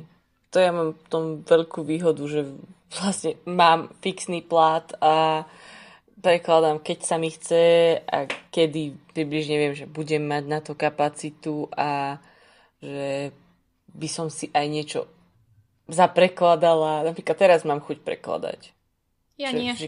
To 0.49 0.57
ja 0.59 0.71
mám 0.75 0.97
tom 1.09 1.41
veľkú 1.41 1.87
výhodu, 1.87 2.21
že 2.27 2.45
vlastne 2.99 3.39
mám 3.47 3.93
fixný 4.03 4.43
plát 4.43 4.93
a 4.99 5.45
prekladám, 6.19 6.83
keď 6.83 6.99
sa 7.03 7.15
mi 7.17 7.31
chce 7.31 7.97
a 8.03 8.27
kedy 8.53 8.95
približne 9.15 9.55
viem, 9.57 9.73
že 9.75 9.89
budem 9.89 10.23
mať 10.23 10.43
na 10.45 10.59
to 10.59 10.75
kapacitu 10.75 11.71
a 11.73 12.19
že 12.79 13.35
by 13.91 14.07
som 14.07 14.27
si 14.31 14.47
aj 14.53 14.65
niečo 14.69 14.99
zaprekladala. 15.89 17.07
Napríklad 17.07 17.37
teraz 17.39 17.65
mám 17.65 17.81
chuť 17.81 18.05
prekladať. 18.05 18.71
Ja 19.39 19.49
že, 19.51 19.57
nie. 19.57 19.71
Že, 19.73 19.87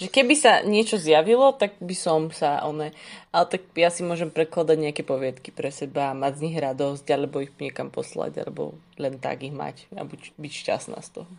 Že 0.00 0.08
keby 0.08 0.32
sa 0.32 0.64
niečo 0.64 0.96
zjavilo, 0.96 1.52
tak 1.52 1.76
by 1.76 1.92
som 1.92 2.32
sa 2.32 2.64
one... 2.64 2.96
Ale 3.28 3.44
tak 3.52 3.68
ja 3.76 3.92
si 3.92 4.00
môžem 4.00 4.32
prekladať 4.32 4.80
nejaké 4.80 5.04
poviedky 5.04 5.52
pre 5.52 5.68
seba 5.68 6.16
mať 6.16 6.40
z 6.40 6.44
nich 6.48 6.56
radosť, 6.56 7.04
alebo 7.12 7.44
ich 7.44 7.52
niekam 7.60 7.92
poslať, 7.92 8.40
alebo 8.40 8.80
len 8.96 9.20
tak 9.20 9.44
ich 9.44 9.52
mať 9.52 9.92
a 9.92 10.08
buď, 10.08 10.32
byť 10.40 10.52
šťastná 10.56 10.98
z 11.04 11.20
toho. 11.20 11.30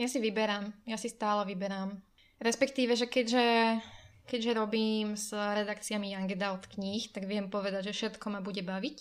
Ja 0.00 0.08
si 0.08 0.16
vyberám. 0.24 0.72
Ja 0.88 0.96
si 0.96 1.12
stále 1.12 1.44
vyberám. 1.44 2.00
Respektíve, 2.36 2.92
že 2.96 3.08
keďže, 3.08 3.80
keďže 4.28 4.52
robím 4.52 5.16
s 5.16 5.32
redakciami 5.32 6.12
Young 6.12 6.30
Adult 6.36 6.68
kníh, 6.68 7.08
tak 7.08 7.24
viem 7.24 7.48
povedať, 7.48 7.92
že 7.92 7.96
všetko 7.96 8.26
ma 8.28 8.40
bude 8.44 8.60
baviť. 8.60 8.98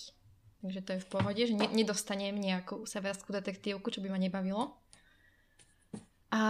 Takže 0.65 0.82
to 0.82 0.92
je 0.98 1.04
v 1.04 1.10
pohode, 1.12 1.42
že 1.46 1.54
ne, 1.54 1.68
nedostanem 1.70 2.34
nejakú 2.34 2.89
severskú 2.89 3.30
detektívku, 3.36 3.92
čo 3.92 4.01
by 4.01 4.10
ma 4.10 4.18
nebavilo. 4.18 4.74
A 6.34 6.42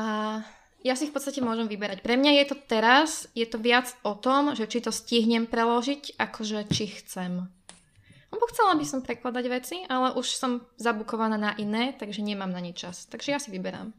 ja 0.86 0.94
si 0.94 1.10
v 1.10 1.14
podstate 1.18 1.42
môžem 1.42 1.66
vyberať. 1.66 2.06
Pre 2.06 2.14
mňa 2.14 2.32
je 2.40 2.46
to 2.54 2.56
teraz, 2.70 3.26
je 3.34 3.44
to 3.50 3.58
viac 3.58 3.90
o 4.06 4.14
tom, 4.14 4.54
že 4.54 4.70
či 4.70 4.86
to 4.86 4.94
stihnem 4.94 5.50
preložiť, 5.50 6.16
akože 6.22 6.70
či 6.70 6.86
chcem. 7.02 7.50
Lebo 8.30 8.46
chcela 8.54 8.78
by 8.78 8.86
som 8.86 9.02
prekladať 9.02 9.46
veci, 9.50 9.78
ale 9.90 10.14
už 10.14 10.28
som 10.30 10.62
zabukovaná 10.78 11.42
na 11.42 11.52
iné, 11.58 11.98
takže 11.98 12.22
nemám 12.22 12.54
na 12.54 12.62
ne 12.62 12.72
čas. 12.72 13.10
Takže 13.10 13.34
ja 13.34 13.40
si 13.42 13.50
vyberám. 13.50 13.98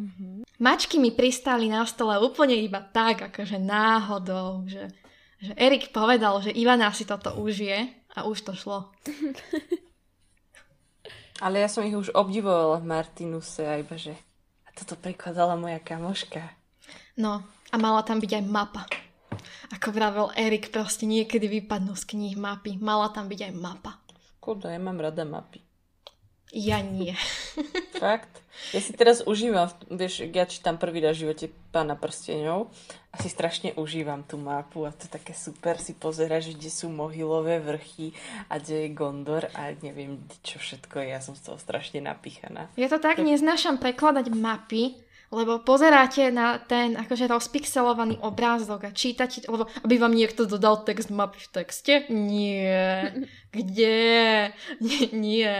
Mm-hmm. 0.00 0.48
Mačky 0.64 0.96
mi 0.96 1.12
pristáli 1.12 1.68
na 1.68 1.84
stole 1.84 2.16
úplne 2.16 2.56
iba 2.56 2.80
tak, 2.80 3.28
akože 3.28 3.60
náhodou, 3.60 4.64
že, 4.64 4.88
že 5.36 5.52
Erik 5.60 5.92
povedal, 5.92 6.40
že 6.40 6.56
Ivana 6.56 6.88
si 6.96 7.04
toto 7.04 7.36
užije 7.36 8.08
a 8.16 8.24
už 8.24 8.48
to 8.48 8.56
šlo. 8.56 8.88
Ale 11.44 11.60
ja 11.60 11.68
som 11.68 11.84
ich 11.84 11.96
už 11.96 12.12
obdivovala 12.12 12.80
v 12.80 12.88
Martinuse 12.88 13.64
a 13.64 13.80
iba, 13.80 13.96
že 13.96 14.12
toto 14.76 14.96
prekladala 14.96 15.56
moja 15.56 15.80
kamoška. 15.80 16.40
No, 17.16 17.44
a 17.72 17.74
mala 17.76 18.04
tam 18.04 18.20
byť 18.20 18.40
aj 18.40 18.44
mapa. 18.44 18.84
Ako 19.72 19.94
vravel 19.94 20.28
Erik, 20.36 20.68
proste 20.68 21.08
niekedy 21.08 21.48
vypadnú 21.48 21.96
z 21.96 22.04
kníh 22.12 22.36
mapy. 22.36 22.76
Mala 22.76 23.08
tam 23.08 23.30
byť 23.30 23.40
aj 23.48 23.52
mapa. 23.56 23.96
Kurde, 24.40 24.68
ja 24.68 24.80
mám 24.80 25.00
rada 25.00 25.24
mapy. 25.24 25.64
Ja 26.50 26.82
nie. 26.82 27.14
Fakt? 28.02 28.42
Ja 28.74 28.80
si 28.82 28.92
teraz 28.92 29.24
užívam, 29.24 29.72
vieš, 29.88 30.26
ja 30.30 30.44
čítam 30.44 30.76
prvý 30.76 31.00
raz 31.00 31.16
v 31.16 31.24
živote 31.26 31.46
Pána 31.72 31.96
prsteňov 31.96 32.68
a 33.10 33.16
si 33.16 33.32
strašne 33.32 33.72
užívam 33.78 34.26
tú 34.26 34.36
mapu 34.36 34.84
a 34.84 34.92
to 34.92 35.08
také 35.08 35.32
super 35.32 35.80
si 35.80 35.96
pozerať, 35.96 36.50
že 36.50 36.56
kde 36.58 36.70
sú 36.70 36.86
mohylové 36.92 37.62
vrchy 37.62 38.12
a 38.52 38.60
kde 38.60 38.84
je 38.84 38.88
Gondor 38.92 39.48
a 39.56 39.72
neviem 39.80 40.20
čo 40.44 40.60
všetko, 40.60 41.00
ja 41.00 41.24
som 41.24 41.38
z 41.38 41.50
toho 41.50 41.56
strašne 41.56 42.04
napíchaná. 42.04 42.68
Ja 42.76 42.92
to 42.92 43.00
tak 43.00 43.22
neznášam 43.22 43.80
prekladať 43.80 44.28
mapy, 44.34 44.98
lebo 45.30 45.62
pozeráte 45.62 46.34
na 46.34 46.58
ten 46.58 46.98
akože 46.98 47.30
rozpixelovaný 47.30 48.18
obrázok 48.18 48.90
a 48.90 48.94
čítate, 48.94 49.46
lebo 49.46 49.70
aby 49.86 49.94
vám 49.96 50.12
niekto 50.12 50.44
dodal 50.44 50.82
text 50.82 51.08
mapy 51.14 51.38
v 51.38 51.48
texte? 51.54 51.94
Nie. 52.10 53.14
Kde? 53.56 54.50
Nie. 54.82 55.06
nie. 55.14 55.54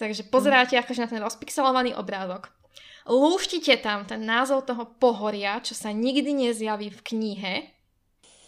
Takže 0.00 0.26
pozeráte 0.26 0.74
akože 0.74 1.00
na 1.04 1.08
ten 1.10 1.20
rozpixelovaný 1.22 1.94
obrázok. 1.94 2.50
Lúštite 3.04 3.78
tam 3.78 4.08
ten 4.08 4.24
názov 4.24 4.64
toho 4.64 4.88
pohoria, 4.98 5.60
čo 5.60 5.76
sa 5.76 5.92
nikdy 5.92 6.48
nezjaví 6.48 6.88
v 6.88 7.04
knihe 7.04 7.54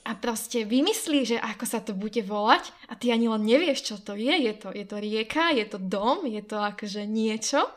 a 0.07 0.11
proste 0.17 0.65
vymyslí, 0.65 1.37
že 1.37 1.37
ako 1.39 1.65
sa 1.69 1.85
to 1.85 1.93
bude 1.93 2.19
volať 2.25 2.73
a 2.89 2.97
ty 2.97 3.13
ani 3.13 3.29
len 3.29 3.45
nevieš, 3.45 3.93
čo 3.93 3.97
to 4.01 4.17
je. 4.17 4.33
Je 4.33 4.55
to, 4.57 4.73
je 4.73 4.87
to 4.89 4.97
rieka, 4.97 5.53
je 5.53 5.67
to 5.69 5.79
dom, 5.79 6.25
je 6.25 6.41
to 6.41 6.57
akože 6.57 7.05
niečo 7.05 7.69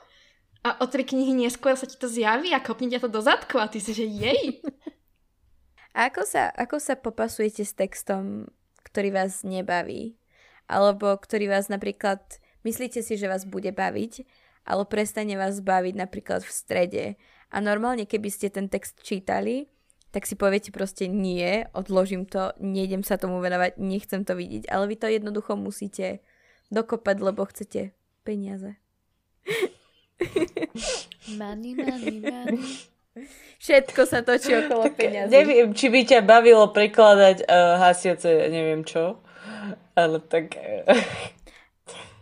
a 0.59 0.75
o 0.83 0.85
tri 0.91 1.07
knihy 1.07 1.31
neskôr 1.31 1.79
sa 1.79 1.87
ti 1.87 1.95
to 1.95 2.11
zjaví 2.11 2.51
a 2.51 2.59
kopne 2.59 2.91
ťa 2.91 3.07
to 3.07 3.09
do 3.09 3.23
zadku 3.23 3.55
a 3.55 3.71
ty 3.71 3.79
si, 3.79 3.95
že 3.95 4.05
jej. 4.07 4.59
A 5.97 6.13
ako 6.13 6.21
sa, 6.21 6.53
ako 6.53 6.77
sa 6.77 6.93
popasujete 6.95 7.65
s 7.65 7.73
textom, 7.73 8.45
ktorý 8.85 9.09
vás 9.09 9.41
nebaví? 9.41 10.21
Alebo 10.69 11.17
ktorý 11.17 11.49
vás 11.49 11.65
napríklad 11.65 12.21
Myslíte 12.67 12.99
si, 12.99 13.15
že 13.15 13.31
vás 13.31 13.47
bude 13.47 13.71
baviť, 13.71 14.27
ale 14.67 14.83
prestane 14.83 15.39
vás 15.39 15.63
baviť 15.63 15.95
napríklad 15.95 16.41
v 16.43 16.51
strede. 16.51 17.05
A 17.49 17.57
normálne, 17.63 18.05
keby 18.05 18.29
ste 18.29 18.51
ten 18.51 18.67
text 18.69 18.99
čítali, 19.01 19.71
tak 20.09 20.25
si 20.25 20.33
poviete 20.33 20.73
proste 20.73 21.05
nie, 21.05 21.65
odložím 21.73 22.25
to, 22.25 22.53
nejdem 22.57 23.05
sa 23.05 23.17
tomu 23.17 23.41
venovať, 23.41 23.77
nechcem 23.77 24.25
to 24.25 24.33
vidieť. 24.33 24.69
Ale 24.69 24.89
vy 24.89 24.95
to 24.97 25.07
jednoducho 25.09 25.53
musíte 25.53 26.21
dokopať, 26.73 27.15
lebo 27.21 27.45
chcete 27.45 27.93
peniaze. 28.25 28.77
Money, 31.37 31.77
money, 31.77 32.17
money. 32.21 32.61
Všetko 33.59 34.01
sa 34.05 34.21
točí 34.21 34.53
okolo 34.53 34.93
peniazy. 34.93 35.31
Neviem, 35.31 35.73
či 35.73 35.89
by 35.89 36.01
ťa 36.05 36.19
bavilo 36.25 36.69
prekladať 36.69 37.45
uh, 37.45 37.81
hasiace, 37.81 38.49
neviem 38.49 38.85
čo, 38.85 39.21
ale 39.95 40.21
tak... 40.25 40.53
Uh, 40.55 40.93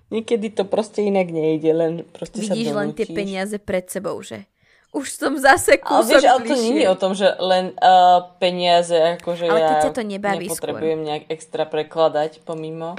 Niekedy 0.08 0.56
to 0.56 0.64
proste 0.64 1.04
inak 1.04 1.28
nejde, 1.28 1.72
len 1.76 1.94
proste 2.16 2.40
Vidíš 2.40 2.72
sa 2.72 2.80
len 2.80 2.96
tie 2.96 3.08
peniaze 3.12 3.60
pred 3.60 3.84
sebou, 3.92 4.16
že 4.24 4.48
už 4.96 5.06
som 5.12 5.36
zase 5.36 5.84
kúsok 5.84 6.00
Ale 6.00 6.04
vieš, 6.08 6.26
ale 6.26 6.42
to 6.48 6.56
nie 6.56 6.76
je 6.80 6.88
o 6.88 6.98
tom, 6.98 7.12
že 7.12 7.28
len 7.44 7.76
uh, 7.76 8.32
peniaze, 8.40 8.96
akože 9.20 9.44
ale 9.52 9.60
ja 9.60 9.84
to 9.92 10.04
nebaví 10.08 10.48
nepotrebujem 10.48 11.00
skôr. 11.04 11.08
nejak 11.12 11.24
extra 11.28 11.64
prekladať 11.68 12.40
pomimo, 12.48 12.96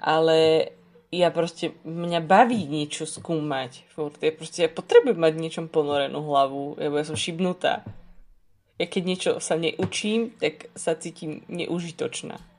ale 0.00 0.72
ja 1.12 1.28
proste, 1.28 1.76
mňa 1.84 2.24
baví 2.24 2.64
niečo 2.64 3.04
skúmať. 3.04 3.84
Furt. 3.92 4.16
Ja 4.24 4.32
proste, 4.32 4.58
ja 4.64 4.70
potrebujem 4.72 5.20
mať 5.20 5.32
niečom 5.36 5.66
ponorenú 5.68 6.24
hlavu, 6.24 6.80
lebo 6.80 6.96
ja 6.96 7.04
som 7.04 7.20
šibnutá. 7.20 7.84
Ja 8.80 8.88
keď 8.88 9.02
niečo 9.04 9.30
sa 9.38 9.60
neučím, 9.60 10.32
tak 10.40 10.72
sa 10.72 10.96
cítim 10.96 11.44
neužitočná 11.52 12.55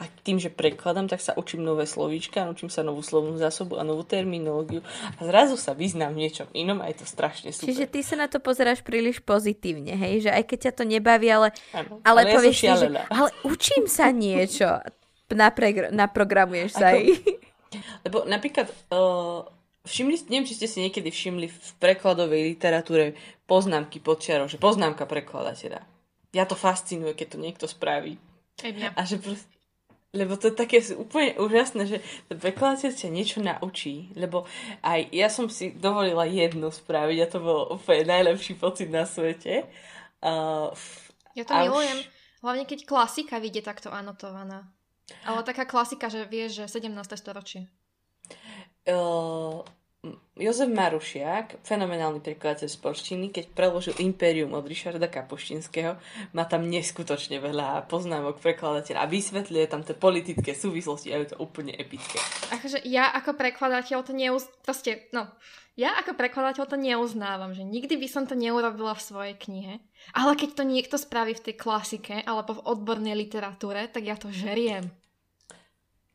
a 0.00 0.08
tým, 0.24 0.40
že 0.40 0.48
prekladám, 0.48 1.10
tak 1.10 1.20
sa 1.20 1.36
učím 1.36 1.60
nové 1.60 1.84
slovíčka, 1.84 2.48
učím 2.48 2.72
sa 2.72 2.80
novú 2.80 3.04
slovnú 3.04 3.36
zásobu 3.36 3.76
a 3.76 3.84
novú 3.84 4.00
terminológiu 4.00 4.80
a 5.16 5.20
zrazu 5.20 5.60
sa 5.60 5.76
vyznám 5.76 6.16
v 6.16 6.26
niečom 6.26 6.48
inom 6.56 6.80
a 6.80 6.88
je 6.88 7.04
to 7.04 7.06
strašne 7.06 7.52
super. 7.52 7.68
Čiže 7.68 7.86
ty 7.92 8.00
sa 8.00 8.16
na 8.16 8.26
to 8.26 8.40
pozeráš 8.40 8.80
príliš 8.80 9.20
pozitívne, 9.20 9.92
hej? 9.92 10.24
Že 10.24 10.30
aj 10.32 10.44
keď 10.48 10.58
ťa 10.64 10.72
to 10.72 10.84
nebaví, 10.88 11.28
ale, 11.28 11.48
ano, 11.76 12.00
ale, 12.00 12.24
ale 12.24 12.32
povieš 12.32 12.58
ja 12.64 12.74
si, 12.76 12.84
že 12.84 12.88
ale 12.96 13.28
učím 13.44 13.84
sa 13.84 14.08
niečo. 14.08 14.68
Napre, 15.30 15.94
naprogramuješ 15.94 16.70
sa 16.74 16.96
aj. 16.96 17.22
Lebo 18.02 18.26
napríklad 18.26 18.66
uh, 18.90 19.46
všimli, 19.86 20.26
neviem, 20.26 20.48
či 20.48 20.58
ste 20.58 20.66
si 20.66 20.82
niekedy 20.82 21.12
všimli 21.12 21.46
v 21.46 21.68
prekladovej 21.78 22.56
literatúre 22.56 23.14
poznámky 23.46 24.02
podčiarov, 24.02 24.50
že 24.50 24.58
poznámka 24.58 25.06
prekladateľa. 25.06 25.86
Ja 26.34 26.46
to 26.46 26.58
fascinuje, 26.58 27.14
keď 27.14 27.26
to 27.34 27.38
niekto 27.38 27.66
spraví. 27.70 28.18
A 28.94 29.00
že 29.06 29.22
proste, 29.22 29.48
lebo 30.10 30.34
to 30.34 30.50
je 30.50 30.58
také 30.58 30.82
úplne 30.98 31.38
úžasné, 31.38 31.82
že 31.86 31.98
prekladateľ 32.26 32.90
ťa 32.90 33.08
niečo 33.14 33.38
naučí, 33.38 34.10
lebo 34.18 34.42
aj 34.82 35.06
ja 35.14 35.30
som 35.30 35.46
si 35.46 35.70
dovolila 35.70 36.26
jedno 36.26 36.74
spraviť 36.74 37.18
a 37.22 37.30
to 37.30 37.38
bol 37.38 37.60
úplne 37.78 38.10
najlepší 38.10 38.58
pocit 38.58 38.90
na 38.90 39.06
svete. 39.06 39.70
Uh, 40.18 40.74
ja 41.38 41.46
to 41.46 41.54
milujem, 41.54 42.02
už... 42.02 42.10
hlavne 42.42 42.64
keď 42.66 42.90
klasika 42.90 43.38
vyjde 43.38 43.62
takto 43.62 43.94
anotovaná. 43.94 44.66
Ale 45.26 45.42
taká 45.42 45.66
klasika, 45.66 46.06
že 46.06 46.26
vieš, 46.26 46.62
že 46.62 46.82
17. 46.82 46.90
storočie. 47.18 47.66
Uh, 48.86 49.62
Jozef 50.40 50.72
Marušiak, 50.72 51.60
fenomenálny 51.60 52.24
prekladateľ 52.24 52.68
z 52.72 52.78
polštiny, 52.80 53.26
keď 53.28 53.52
preložil 53.52 53.92
Imperium 54.00 54.56
od 54.56 54.64
Richarda 54.64 55.04
Kapuštinského, 55.04 56.00
má 56.32 56.48
tam 56.48 56.64
neskutočne 56.64 57.36
veľa 57.36 57.84
poznámok 57.84 58.40
prekladateľa 58.40 59.04
a 59.04 59.10
vysvetľuje 59.12 59.64
tam 59.68 59.84
tie 59.84 59.92
politické 59.92 60.56
súvislosti 60.56 61.12
a 61.12 61.20
je 61.20 61.36
to 61.36 61.44
úplne 61.44 61.76
epické. 61.76 62.16
Akože 62.56 62.80
ja 62.88 63.12
ako 63.12 63.36
prekladateľ 63.36 63.98
to 64.00 64.16
neuz... 64.16 64.48
Proste, 64.64 65.12
no, 65.12 65.28
ja 65.76 65.92
ako 66.00 66.16
prekladateľ 66.16 66.64
to 66.64 66.80
neuznávam, 66.80 67.52
že 67.52 67.60
nikdy 67.60 68.00
by 68.00 68.08
som 68.08 68.24
to 68.24 68.32
neurobila 68.32 68.96
v 68.96 69.04
svojej 69.04 69.36
knihe, 69.36 69.84
ale 70.16 70.32
keď 70.40 70.56
to 70.56 70.64
niekto 70.64 70.96
spraví 70.96 71.36
v 71.36 71.52
tej 71.52 71.54
klasike 71.60 72.24
alebo 72.24 72.56
v 72.56 72.64
odbornej 72.64 73.12
literatúre, 73.12 73.92
tak 73.92 74.08
ja 74.08 74.16
to 74.16 74.32
žeriem. 74.32 74.88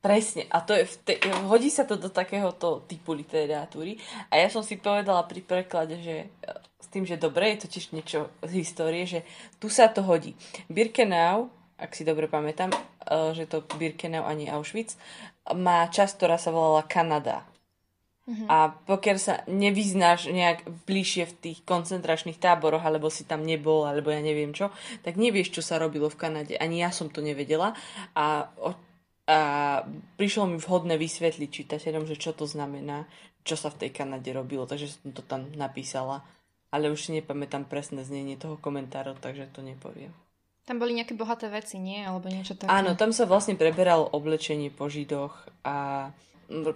Presne. 0.06 0.46
A 0.54 0.62
to 0.62 0.78
je 0.78 0.86
te, 1.02 1.18
hodí 1.50 1.74
sa 1.74 1.82
to 1.82 1.98
do 1.98 2.14
takéhoto 2.14 2.86
typu 2.86 3.18
literatúry. 3.18 3.98
A 4.30 4.38
ja 4.38 4.54
som 4.54 4.62
si 4.62 4.78
povedala 4.78 5.26
pri 5.26 5.42
preklade, 5.42 5.98
že 5.98 6.16
e, 6.22 6.52
s 6.78 6.88
tým, 6.94 7.10
že 7.10 7.18
dobre, 7.18 7.58
je 7.58 7.66
to 7.66 7.68
tiež 7.74 7.86
niečo 7.90 8.20
z 8.46 8.52
histórie, 8.62 9.10
že 9.10 9.26
tu 9.58 9.66
sa 9.66 9.90
to 9.90 10.06
hodí. 10.06 10.38
Birkenau, 10.70 11.50
ak 11.82 11.98
si 11.98 12.06
dobre 12.06 12.30
pamätám, 12.30 12.70
e, 12.70 12.80
že 13.34 13.50
to 13.50 13.66
Birkenau 13.82 14.30
ani 14.30 14.46
Auschwitz, 14.46 14.94
má 15.58 15.90
časť, 15.90 16.22
ktorá 16.22 16.38
sa 16.38 16.54
volala 16.54 16.86
Kanada. 16.86 17.42
Mm-hmm. 18.26 18.50
A 18.50 18.74
pokiaľ 18.74 19.18
sa 19.22 19.42
nevyznáš 19.50 20.30
nejak 20.34 20.66
bližšie 20.90 21.30
v 21.30 21.38
tých 21.50 21.58
koncentračných 21.66 22.42
táboroch, 22.42 22.82
alebo 22.82 23.10
si 23.10 23.22
tam 23.22 23.42
nebol, 23.46 23.86
alebo 23.86 24.10
ja 24.14 24.22
neviem 24.22 24.50
čo, 24.50 24.70
tak 25.02 25.18
nevieš, 25.18 25.54
čo 25.54 25.62
sa 25.66 25.82
robilo 25.82 26.10
v 26.10 26.18
Kanade. 26.18 26.54
Ani 26.58 26.82
ja 26.82 26.90
som 26.90 27.10
to 27.10 27.22
nevedela. 27.22 27.78
A 28.18 28.50
a 29.26 29.40
prišlo 30.22 30.54
mi 30.54 30.58
vhodné 30.62 31.02
vysvetliť 31.02 31.50
čitateľom, 31.50 32.06
že 32.06 32.16
čo 32.18 32.38
to 32.38 32.46
znamená, 32.46 33.10
čo 33.42 33.58
sa 33.58 33.74
v 33.74 33.86
tej 33.86 33.90
Kanade 33.94 34.30
robilo, 34.30 34.70
takže 34.70 35.02
som 35.02 35.10
to 35.14 35.26
tam 35.26 35.50
napísala. 35.58 36.22
Ale 36.70 36.94
už 36.94 37.10
si 37.10 37.12
nepamätám 37.18 37.66
presné 37.66 38.06
znenie 38.06 38.38
toho 38.38 38.60
komentáru, 38.62 39.18
takže 39.18 39.50
to 39.50 39.66
nepoviem. 39.66 40.14
Tam 40.66 40.82
boli 40.82 40.98
nejaké 40.98 41.14
bohaté 41.14 41.46
veci, 41.50 41.78
nie? 41.78 42.02
Alebo 42.02 42.26
niečo 42.26 42.58
také. 42.58 42.70
Áno, 42.70 42.98
tam 42.98 43.14
sa 43.14 43.30
vlastne 43.30 43.54
preberalo 43.54 44.10
oblečenie 44.10 44.74
po 44.74 44.90
židoch 44.90 45.34
a 45.62 46.10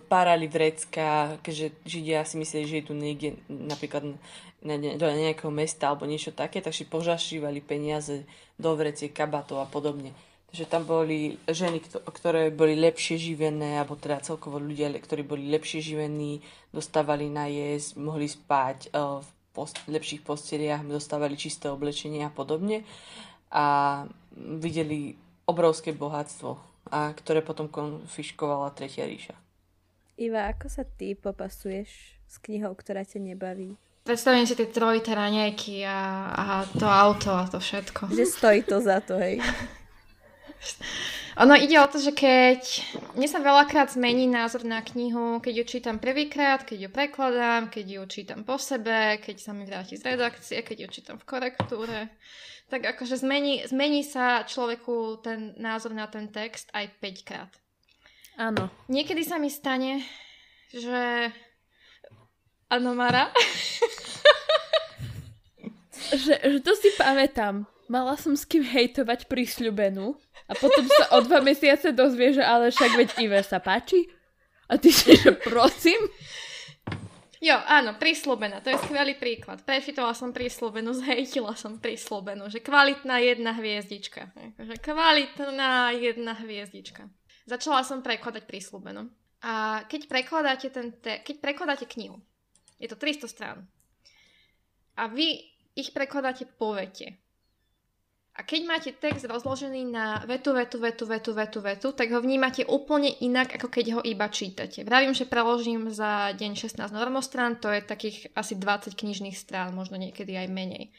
párali 0.10 0.50
vrecka, 0.50 1.38
keďže 1.46 1.86
Židia 1.86 2.26
si 2.26 2.42
mysleli, 2.42 2.66
že 2.66 2.78
je 2.82 2.86
tu 2.90 2.94
niekde 2.98 3.38
napríklad 3.50 4.18
na, 4.66 4.76
do 4.78 5.06
nejakého 5.06 5.54
mesta 5.54 5.90
alebo 5.90 6.10
niečo 6.10 6.34
také, 6.34 6.62
tak 6.62 6.74
si 6.74 6.90
požašívali 6.90 7.62
peniaze 7.62 8.26
do 8.58 8.74
vreciek, 8.74 9.14
kabátov 9.14 9.62
a 9.62 9.68
podobne. 9.70 10.14
Takže 10.50 10.66
tam 10.66 10.82
boli 10.82 11.38
ženy, 11.46 11.78
ktoré 12.10 12.50
boli 12.50 12.74
lepšie 12.74 13.22
živené, 13.22 13.78
alebo 13.78 13.94
teda 13.94 14.26
celkovo 14.26 14.58
ľudia, 14.58 14.90
ktorí 14.90 15.22
boli 15.22 15.46
lepšie 15.46 15.78
živení, 15.78 16.42
dostávali 16.74 17.30
na 17.30 17.46
jesť, 17.46 18.02
mohli 18.02 18.26
spať 18.26 18.90
uh, 18.90 19.22
v 19.22 19.30
post- 19.54 19.86
lepších 19.86 20.26
posteliach, 20.26 20.82
dostávali 20.90 21.38
čisté 21.38 21.70
oblečenie 21.70 22.26
a 22.26 22.34
podobne 22.34 22.82
a 23.54 24.06
videli 24.34 25.14
obrovské 25.46 25.94
bohatstvo, 25.94 26.58
a 26.90 27.14
ktoré 27.14 27.46
potom 27.46 27.70
konfiškovala 27.70 28.74
Tretia 28.74 29.06
ríša. 29.06 29.38
Iva, 30.18 30.50
ako 30.50 30.66
sa 30.66 30.82
ty 30.82 31.14
popasuješ 31.14 32.18
s 32.26 32.36
knihou, 32.42 32.74
ktorá 32.74 33.06
ťa 33.06 33.22
nebaví? 33.22 33.78
Predstavím 34.02 34.50
si 34.50 34.58
tie 34.58 34.66
trojité 34.66 35.14
raňajky 35.14 35.86
a, 35.86 36.00
a 36.34 36.46
to 36.66 36.90
auto 36.90 37.30
a 37.38 37.46
to 37.46 37.62
všetko. 37.62 38.10
Že 38.10 38.26
stojí 38.26 38.60
to 38.66 38.82
za 38.82 38.98
to, 39.06 39.22
hej. 39.22 39.38
Ono 41.39 41.56
ide 41.56 41.80
o 41.80 41.88
to, 41.88 42.04
že 42.04 42.12
keď 42.12 42.62
mne 43.15 43.28
sa 43.32 43.39
veľakrát 43.39 43.95
zmení 43.95 44.28
názor 44.28 44.67
na 44.67 44.84
knihu, 44.84 45.39
keď 45.39 45.63
ju 45.63 45.65
čítam 45.78 45.95
prvýkrát, 45.95 46.67
keď 46.67 46.88
ju 46.88 46.89
prekladám, 46.91 47.72
keď 47.72 47.86
ju 47.88 48.02
čítam 48.12 48.43
po 48.43 48.60
sebe, 48.60 49.24
keď 49.24 49.36
sa 49.39 49.56
mi 49.56 49.63
vráti 49.63 49.95
z 49.95 50.04
redakcie, 50.15 50.60
keď 50.60 50.78
ju 50.84 50.88
čítam 51.00 51.15
v 51.15 51.28
korektúre 51.28 52.12
tak 52.69 52.86
akože 52.86 53.17
zmení, 53.17 53.65
zmení 53.65 54.06
sa 54.06 54.45
človeku 54.45 55.26
ten 55.26 55.58
názor 55.58 55.91
na 55.98 56.06
ten 56.06 56.30
text 56.30 56.69
aj 56.72 56.93
5 57.02 57.28
krát. 57.28 57.52
Áno. 58.38 58.69
Niekedy 58.88 59.26
sa 59.26 59.41
mi 59.41 59.50
stane, 59.50 60.06
že... 60.69 61.34
Áno, 62.69 62.93
Mara? 62.93 63.34
že, 66.13 66.38
že 66.38 66.60
to 66.62 66.78
si 66.78 66.93
pamätám. 66.93 67.65
Mala 67.89 68.13
som 68.21 68.38
s 68.38 68.45
kým 68.45 68.62
hejtovať 68.62 69.25
prísľubenú 69.25 70.13
a 70.45 70.54
potom 70.54 70.86
sa 70.86 71.17
o 71.17 71.25
dva 71.25 71.41
mesiace 71.41 71.89
dozvie, 71.89 72.38
že 72.38 72.45
ale 72.45 72.69
však 72.69 72.91
veď 72.93 73.10
Ive 73.17 73.41
sa 73.41 73.58
páči. 73.58 74.06
A 74.69 74.78
ty 74.78 74.93
si, 74.93 75.17
že 75.17 75.34
prosím? 75.34 75.97
Jo, 77.41 77.56
áno, 77.56 77.95
prísľubená, 77.97 78.62
to 78.62 78.69
je 78.69 78.78
skvelý 78.84 79.17
príklad. 79.17 79.63
Prečítala 79.65 80.13
som 80.13 80.36
prísľubenú, 80.36 80.91
zhejtila 80.91 81.58
som 81.58 81.82
prísľubenú, 81.82 82.52
že 82.52 82.62
kvalitná 82.62 83.17
jedna 83.23 83.58
hviezdička. 83.58 84.30
Že 84.60 84.75
kvalitná 84.78 85.95
jedna 85.97 86.36
hviezdička. 86.36 87.10
Začala 87.49 87.82
som 87.82 88.06
prekladať 88.06 88.45
prísľubenú. 88.45 89.10
A 89.41 89.82
keď 89.88 90.12
prekladáte, 90.12 90.67
ten 90.69 90.93
te- 90.99 91.23
keď 91.23 91.41
prekladáte 91.41 91.88
knihu, 91.88 92.19
je 92.78 92.91
to 92.91 92.99
300 92.99 93.25
strán, 93.25 93.58
a 94.99 95.08
vy 95.08 95.47
ich 95.80 95.95
prekladáte 95.95 96.43
po 96.60 96.75
vete, 96.75 97.15
a 98.36 98.46
keď 98.46 98.62
máte 98.63 98.92
text 98.96 99.28
rozložený 99.28 99.89
na 99.89 100.24
vetu, 100.24 100.56
vetu, 100.56 100.80
vetu, 100.80 101.04
vetu, 101.04 101.32
vetu, 101.36 101.60
vetu, 101.60 101.88
tak 101.92 102.08
ho 102.13 102.24
vnímate 102.24 102.63
úplne 102.63 103.12
inak, 103.20 103.58
ako 103.60 103.68
keď 103.68 103.86
ho 104.00 104.02
iba 104.06 104.32
čítate. 104.32 104.86
Vravím, 104.88 105.12
že 105.12 105.28
preložím 105.28 105.92
za 105.92 106.32
deň 106.38 106.56
16 106.56 106.80
normostrán, 106.94 107.60
to 107.60 107.68
je 107.68 107.84
takých 107.84 108.32
asi 108.38 108.56
20 108.56 108.96
knižných 108.96 109.36
strán, 109.36 109.76
možno 109.76 110.00
niekedy 110.00 110.39
aj 110.39 110.48
menej. 110.48 110.96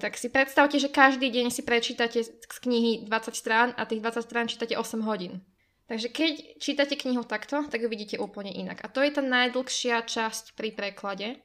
Tak 0.00 0.18
si 0.18 0.32
predstavte, 0.32 0.80
že 0.80 0.90
každý 0.90 1.30
deň 1.30 1.52
si 1.52 1.62
prečítate 1.62 2.24
z 2.24 2.56
knihy 2.64 3.06
20 3.06 3.36
strán 3.36 3.68
a 3.78 3.86
tých 3.86 4.02
20 4.02 4.24
strán 4.24 4.48
čítate 4.48 4.74
8 4.74 5.06
hodín. 5.06 5.44
Takže 5.86 6.08
keď 6.08 6.56
čítate 6.56 6.96
knihu 6.96 7.22
takto, 7.22 7.68
tak 7.68 7.84
ju 7.84 7.88
vidíte 7.92 8.16
úplne 8.16 8.48
inak. 8.48 8.80
A 8.80 8.88
to 8.88 9.04
je 9.04 9.12
tá 9.12 9.20
najdlhšia 9.20 10.02
časť 10.08 10.56
pri 10.56 10.72
preklade, 10.72 11.36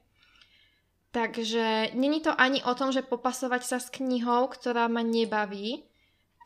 Takže 1.11 1.95
není 1.95 2.21
to 2.21 2.35
ani 2.35 2.63
o 2.63 2.75
tom, 2.75 2.91
že 2.91 3.01
popasovať 3.01 3.61
sa 3.63 3.77
s 3.79 3.87
knihou, 3.89 4.51
ktorá 4.51 4.91
ma 4.91 5.01
nebaví, 5.01 5.87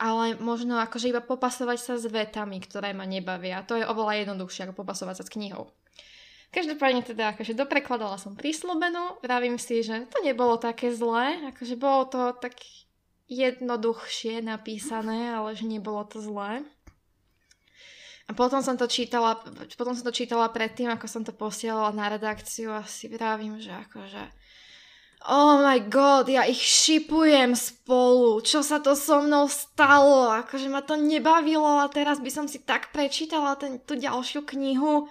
ale 0.02 0.38
možno 0.38 0.82
akože 0.82 1.14
iba 1.14 1.22
popasovať 1.22 1.78
sa 1.78 1.94
s 1.98 2.06
vetami, 2.10 2.62
ktoré 2.62 2.94
ma 2.94 3.06
nebavia. 3.06 3.66
To 3.70 3.78
je 3.78 3.86
oveľa 3.86 4.26
jednoduchšie 4.26 4.70
ako 4.70 4.86
popasovať 4.86 5.16
sa 5.22 5.26
s 5.26 5.34
knihou. 5.34 5.70
Každopádne 6.52 7.08
teda, 7.08 7.32
akože 7.32 7.56
doprekladala 7.56 8.20
som 8.20 8.36
príslobenú, 8.36 9.24
vravím 9.24 9.56
si, 9.56 9.86
že 9.88 10.04
to 10.12 10.20
nebolo 10.20 10.60
také 10.60 10.92
zlé, 10.92 11.40
akože 11.56 11.80
bolo 11.80 12.04
to 12.12 12.22
tak 12.36 12.60
jednoduchšie 13.32 14.44
napísané, 14.44 15.32
ale 15.32 15.56
že 15.56 15.64
nebolo 15.64 16.04
to 16.04 16.20
zlé. 16.20 16.68
A 18.28 18.36
potom 18.36 18.60
som 18.60 18.76
to 18.76 18.88
čítala, 18.92 19.40
potom 19.80 19.96
som 19.96 20.04
to 20.04 20.12
čítala 20.12 20.52
predtým, 20.52 20.92
ako 20.92 21.08
som 21.08 21.24
to 21.24 21.32
posielala 21.32 21.96
na 21.96 22.12
redakciu 22.12 22.76
a 22.76 22.84
si 22.84 23.08
vravím, 23.08 23.64
že 23.64 23.72
akože 23.72 24.41
oh 25.28 25.62
my 25.62 25.78
god, 25.86 26.30
ja 26.30 26.48
ich 26.50 26.62
šipujem 26.62 27.54
spolu, 27.54 28.42
čo 28.42 28.66
sa 28.66 28.82
to 28.82 28.98
so 28.98 29.22
mnou 29.22 29.46
stalo, 29.46 30.34
akože 30.42 30.68
ma 30.72 30.82
to 30.82 30.98
nebavilo 30.98 31.82
a 31.82 31.92
teraz 31.92 32.18
by 32.18 32.32
som 32.34 32.46
si 32.50 32.62
tak 32.62 32.90
prečítala 32.90 33.54
ten, 33.58 33.78
tú 33.84 33.94
ďalšiu 33.94 34.46
knihu. 34.58 35.06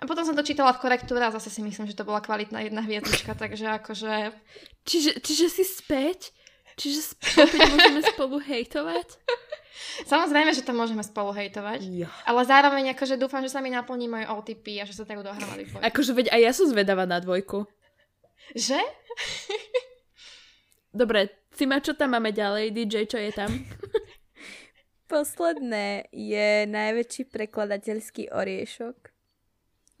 A 0.00 0.08
potom 0.08 0.24
som 0.24 0.32
to 0.32 0.40
čítala 0.40 0.72
v 0.72 0.80
korektúre 0.80 1.20
a 1.20 1.34
zase 1.34 1.52
si 1.52 1.60
myslím, 1.60 1.84
že 1.84 1.94
to 1.94 2.08
bola 2.08 2.24
kvalitná 2.24 2.64
jedna 2.64 2.80
hviezdička, 2.80 3.36
takže 3.36 3.68
akože... 3.84 4.32
Čiže, 4.88 5.20
čiže 5.20 5.46
si 5.52 5.64
späť? 5.68 6.32
Čiže 6.80 7.12
späť 7.12 7.52
môžeme 7.68 8.00
spolu 8.08 8.40
hejtovať? 8.40 9.20
Samozrejme, 10.12 10.56
že 10.56 10.64
to 10.64 10.72
môžeme 10.72 11.04
spolu 11.04 11.36
hejtovať. 11.36 11.84
Ja. 11.92 12.08
Ale 12.24 12.40
zároveň 12.48 12.96
akože 12.96 13.20
dúfam, 13.20 13.44
že 13.44 13.52
sa 13.52 13.60
mi 13.60 13.68
naplní 13.68 14.08
môj 14.08 14.24
OTP 14.32 14.80
a 14.80 14.88
že 14.88 14.96
sa 14.96 15.04
tak 15.04 15.20
dohromady 15.20 15.68
Akože 15.84 16.16
veď 16.16 16.32
aj 16.32 16.40
ja 16.40 16.52
som 16.56 16.66
zvedavá 16.72 17.04
na 17.04 17.20
dvojku. 17.20 17.68
Že? 18.54 18.80
Dobre, 21.00 21.30
Cima, 21.54 21.78
čo 21.78 21.94
tam 21.94 22.18
máme 22.18 22.34
ďalej? 22.34 22.74
DJ, 22.74 23.06
čo 23.06 23.18
je 23.18 23.30
tam? 23.30 23.50
Posledné 25.12 26.10
je 26.14 26.66
najväčší 26.70 27.30
prekladateľský 27.30 28.30
oriešok. 28.30 28.96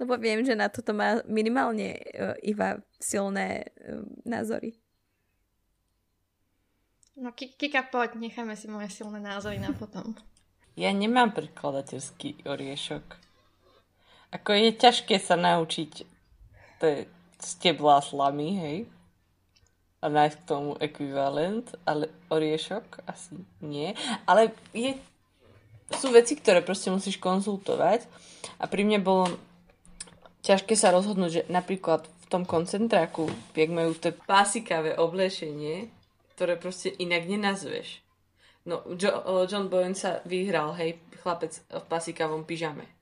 Lebo 0.00 0.16
viem, 0.16 0.40
že 0.46 0.56
na 0.56 0.72
toto 0.72 0.96
má 0.96 1.20
minimálne 1.28 2.00
uh, 2.00 2.32
Iva 2.40 2.80
silné 2.96 3.68
uh, 3.68 4.00
názory. 4.24 4.78
No 7.20 7.36
Kika, 7.36 7.84
poď, 7.92 8.16
necháme 8.16 8.56
si 8.56 8.64
moje 8.64 8.88
silné 8.88 9.20
názory 9.20 9.58
na 9.60 9.74
potom. 9.74 10.14
Ja 10.78 10.94
nemám 10.94 11.34
prekladateľský 11.34 12.46
oriešok. 12.46 13.04
Ako 14.32 14.54
je 14.54 14.70
ťažké 14.70 15.18
sa 15.18 15.34
naučiť 15.36 16.06
to 16.80 16.84
je 16.88 17.00
stebla 17.42 18.00
slamy, 18.04 18.48
hej? 18.56 18.78
A 20.00 20.08
nájsť 20.08 20.36
k 20.40 20.48
tomu 20.48 20.72
ekvivalent, 20.80 21.66
ale 21.84 22.08
oriešok 22.32 23.04
asi 23.04 23.36
nie. 23.60 23.92
Ale 24.24 24.56
je, 24.72 24.96
sú 25.92 26.08
veci, 26.12 26.36
ktoré 26.40 26.64
proste 26.64 26.88
musíš 26.88 27.20
konzultovať 27.20 28.08
a 28.56 28.64
pri 28.64 28.82
mne 28.88 29.04
bolo 29.04 29.26
ťažké 30.40 30.72
sa 30.72 30.92
rozhodnúť, 30.92 31.30
že 31.30 31.42
napríklad 31.52 32.08
v 32.08 32.26
tom 32.32 32.48
koncentráku, 32.48 33.28
jak 33.52 33.68
majú 33.68 33.92
to 33.92 34.16
pásikavé 34.24 34.96
oblečenie, 34.96 35.92
ktoré 36.32 36.56
proste 36.56 36.88
inak 36.96 37.28
nenazveš. 37.28 38.00
No, 38.64 38.84
John 39.48 39.68
Boyne 39.68 39.96
sa 39.96 40.24
vyhral, 40.24 40.72
hej, 40.80 40.96
chlapec 41.20 41.52
v 41.68 41.84
pasikavom 41.88 42.48
pyžame 42.48 42.99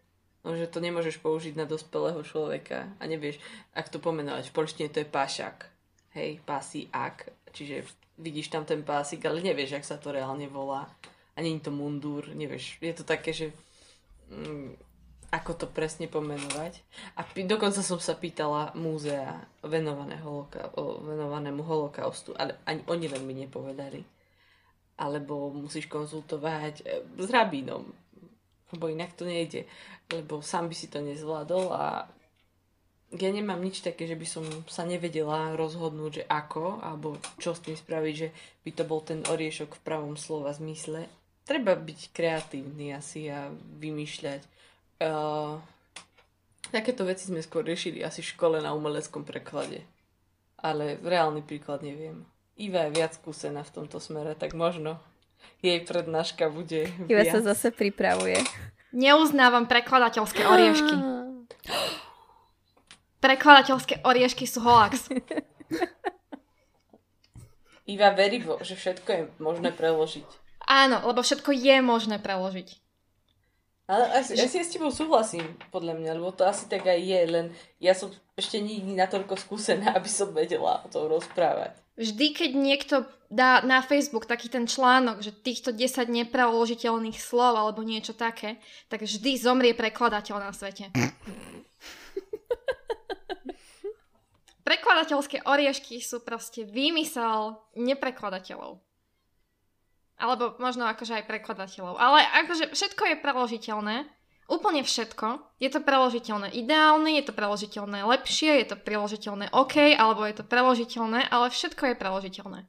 No, 0.48 0.56
že 0.56 0.64
to 0.64 0.80
nemôžeš 0.80 1.20
použiť 1.20 1.60
na 1.60 1.68
dospelého 1.68 2.24
človeka 2.24 2.88
a 2.96 3.04
nevieš, 3.04 3.36
ak 3.76 3.92
to 3.92 4.00
pomenovať. 4.00 4.48
V 4.48 4.56
polštine 4.56 4.88
to 4.88 5.04
je 5.04 5.08
pášak. 5.12 5.68
Hej, 6.16 6.40
pásy 6.48 6.88
ak. 6.88 7.28
Čiže 7.52 7.84
vidíš 8.16 8.48
tam 8.48 8.64
ten 8.64 8.80
pásik, 8.80 9.28
ale 9.28 9.44
nevieš, 9.44 9.76
ak 9.76 9.84
sa 9.84 10.00
to 10.00 10.08
reálne 10.08 10.48
volá. 10.48 10.88
A 11.36 11.44
je 11.44 11.52
to 11.60 11.68
mundúr, 11.68 12.32
nevieš. 12.32 12.80
Je 12.80 12.96
to 12.96 13.04
také, 13.04 13.36
že 13.36 13.52
mm, 14.32 14.72
ako 15.28 15.52
to 15.52 15.66
presne 15.68 16.08
pomenovať. 16.08 16.80
A 17.20 17.28
p- 17.28 17.44
dokonca 17.44 17.84
som 17.84 18.00
sa 18.00 18.16
pýtala 18.16 18.72
múzea 18.72 19.44
venované 19.60 20.16
holoka- 20.24 20.72
o 20.80 21.04
venovanému 21.04 21.60
holokaustu, 21.60 22.32
ale 22.40 22.56
ani 22.64 22.80
oni 22.88 23.06
len 23.12 23.22
mi 23.28 23.36
nepovedali. 23.36 24.00
Alebo 24.96 25.52
musíš 25.52 25.92
konzultovať 25.92 26.74
e, 26.80 26.84
s 27.20 27.28
rabínom, 27.28 27.84
lebo 28.74 28.92
inak 28.92 29.16
to 29.16 29.24
nejde 29.24 29.64
lebo 30.12 30.40
sám 30.40 30.72
by 30.72 30.76
si 30.76 30.88
to 30.88 31.04
nezvládol 31.04 31.72
a 31.76 32.08
ja 33.08 33.30
nemám 33.32 33.60
nič 33.60 33.80
také, 33.80 34.04
že 34.04 34.20
by 34.20 34.26
som 34.28 34.44
sa 34.68 34.84
nevedela 34.84 35.56
rozhodnúť, 35.56 36.12
že 36.12 36.24
ako, 36.28 36.84
alebo 36.84 37.16
čo 37.40 37.56
s 37.56 37.64
tým 37.64 37.72
spraviť, 37.72 38.14
že 38.14 38.28
by 38.68 38.70
to 38.76 38.84
bol 38.84 39.00
ten 39.00 39.24
oriešok 39.24 39.80
v 39.80 39.84
pravom 39.84 40.12
slova 40.20 40.52
zmysle. 40.52 41.08
Treba 41.48 41.72
byť 41.72 42.12
kreatívny 42.12 42.92
asi 42.92 43.32
a 43.32 43.48
vymýšľať. 43.80 44.40
Uh, 45.00 45.56
takéto 46.68 47.08
veci 47.08 47.32
sme 47.32 47.40
skôr 47.40 47.64
riešili 47.64 48.04
asi 48.04 48.20
v 48.20 48.36
škole 48.36 48.60
na 48.60 48.76
umeleckom 48.76 49.24
preklade. 49.24 49.88
Ale 50.60 51.00
reálny 51.00 51.40
príklad 51.40 51.80
neviem. 51.80 52.28
Iva 52.60 52.92
je 52.92 52.96
viac 53.00 53.16
skúsená 53.16 53.64
v 53.64 53.72
tomto 53.72 54.04
smere, 54.04 54.36
tak 54.36 54.52
možno 54.52 55.00
Jej 55.58 55.82
prednáška 55.82 56.46
bude 56.50 56.86
Iva 57.10 57.24
sa 57.26 57.42
zase 57.42 57.74
pripravuje. 57.74 58.38
Neuznávam 58.94 59.66
prekladateľské 59.66 60.46
oriešky. 60.46 60.94
Prekladateľské 63.18 64.06
oriešky 64.06 64.46
sú 64.46 64.62
holax. 64.62 65.10
Iva 67.88 68.12
verí, 68.14 68.44
že 68.62 68.74
všetko 68.78 69.08
je 69.10 69.22
možné 69.42 69.74
preložiť. 69.74 70.28
Áno, 70.68 71.00
lebo 71.08 71.24
všetko 71.24 71.50
je 71.56 71.76
možné 71.80 72.20
preložiť. 72.20 72.87
Ale 73.88 74.04
asi, 74.20 74.36
asi 74.36 74.60
s 74.60 74.76
tebou 74.76 74.92
súhlasím, 74.92 75.56
podľa 75.72 75.96
mňa, 75.96 76.20
lebo 76.20 76.28
to 76.28 76.44
asi 76.44 76.68
tak 76.68 76.84
aj 76.84 77.00
je, 77.00 77.20
len 77.24 77.46
ja 77.80 77.96
som 77.96 78.12
ešte 78.36 78.60
nikdy 78.60 78.92
natoľko 78.92 79.40
skúsená, 79.40 79.92
aby 79.96 80.04
som 80.12 80.28
vedela 80.36 80.84
o 80.84 80.88
tom 80.92 81.08
rozprávať. 81.08 81.72
Vždy, 81.96 82.26
keď 82.30 82.50
niekto 82.54 83.08
dá 83.32 83.64
na 83.64 83.82
Facebook 83.82 84.28
taký 84.28 84.52
ten 84.52 84.68
článok, 84.68 85.24
že 85.24 85.32
týchto 85.32 85.72
10 85.74 86.04
nepreložiteľných 86.04 87.18
slov 87.18 87.58
alebo 87.58 87.82
niečo 87.82 88.12
také, 88.12 88.60
tak 88.92 89.02
vždy 89.02 89.34
zomrie 89.40 89.72
prekladateľ 89.74 90.36
na 90.36 90.52
svete. 90.52 90.92
Prekladateľské 94.68 95.48
oriešky 95.48 96.04
sú 96.04 96.20
proste 96.20 96.60
výmysel 96.68 97.56
neprekladateľov. 97.72 98.84
Alebo 100.18 100.58
možno 100.58 100.84
akože 100.90 101.22
aj 101.22 101.24
prekladateľov. 101.30 101.94
Ale 101.94 102.26
akože 102.44 102.74
všetko 102.74 103.02
je 103.14 103.16
preložiteľné. 103.22 103.96
Úplne 104.48 104.82
všetko. 104.82 105.26
Je 105.60 105.68
to 105.68 105.84
preložiteľné 105.84 106.48
ideálne, 106.56 107.20
je 107.20 107.24
to 107.28 107.36
preložiteľné 107.36 108.00
lepšie, 108.02 108.64
je 108.64 108.66
to 108.72 108.76
preložiteľné 108.80 109.52
OK, 109.52 109.92
alebo 109.92 110.24
je 110.24 110.40
to 110.40 110.44
preložiteľné, 110.48 111.28
ale 111.28 111.52
všetko 111.52 111.92
je 111.92 112.00
preložiteľné. 112.00 112.60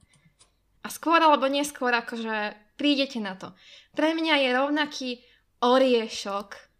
A 0.84 0.88
skôr 0.92 1.18
alebo 1.24 1.48
neskôr 1.48 1.92
akože 1.96 2.52
prídete 2.76 3.16
na 3.16 3.32
to. 3.32 3.56
Pre 3.96 4.12
mňa 4.12 4.34
je 4.44 4.48
rovnaký 4.52 5.10
oriešok 5.64 6.70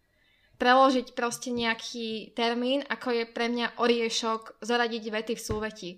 preložiť 0.61 1.17
proste 1.17 1.49
nejaký 1.49 2.37
termín, 2.37 2.85
ako 2.85 3.09
je 3.09 3.25
pre 3.25 3.49
mňa 3.49 3.81
oriešok 3.81 4.61
zoradiť 4.61 5.03
vety 5.09 5.33
v 5.33 5.41
súveti. 5.41 5.89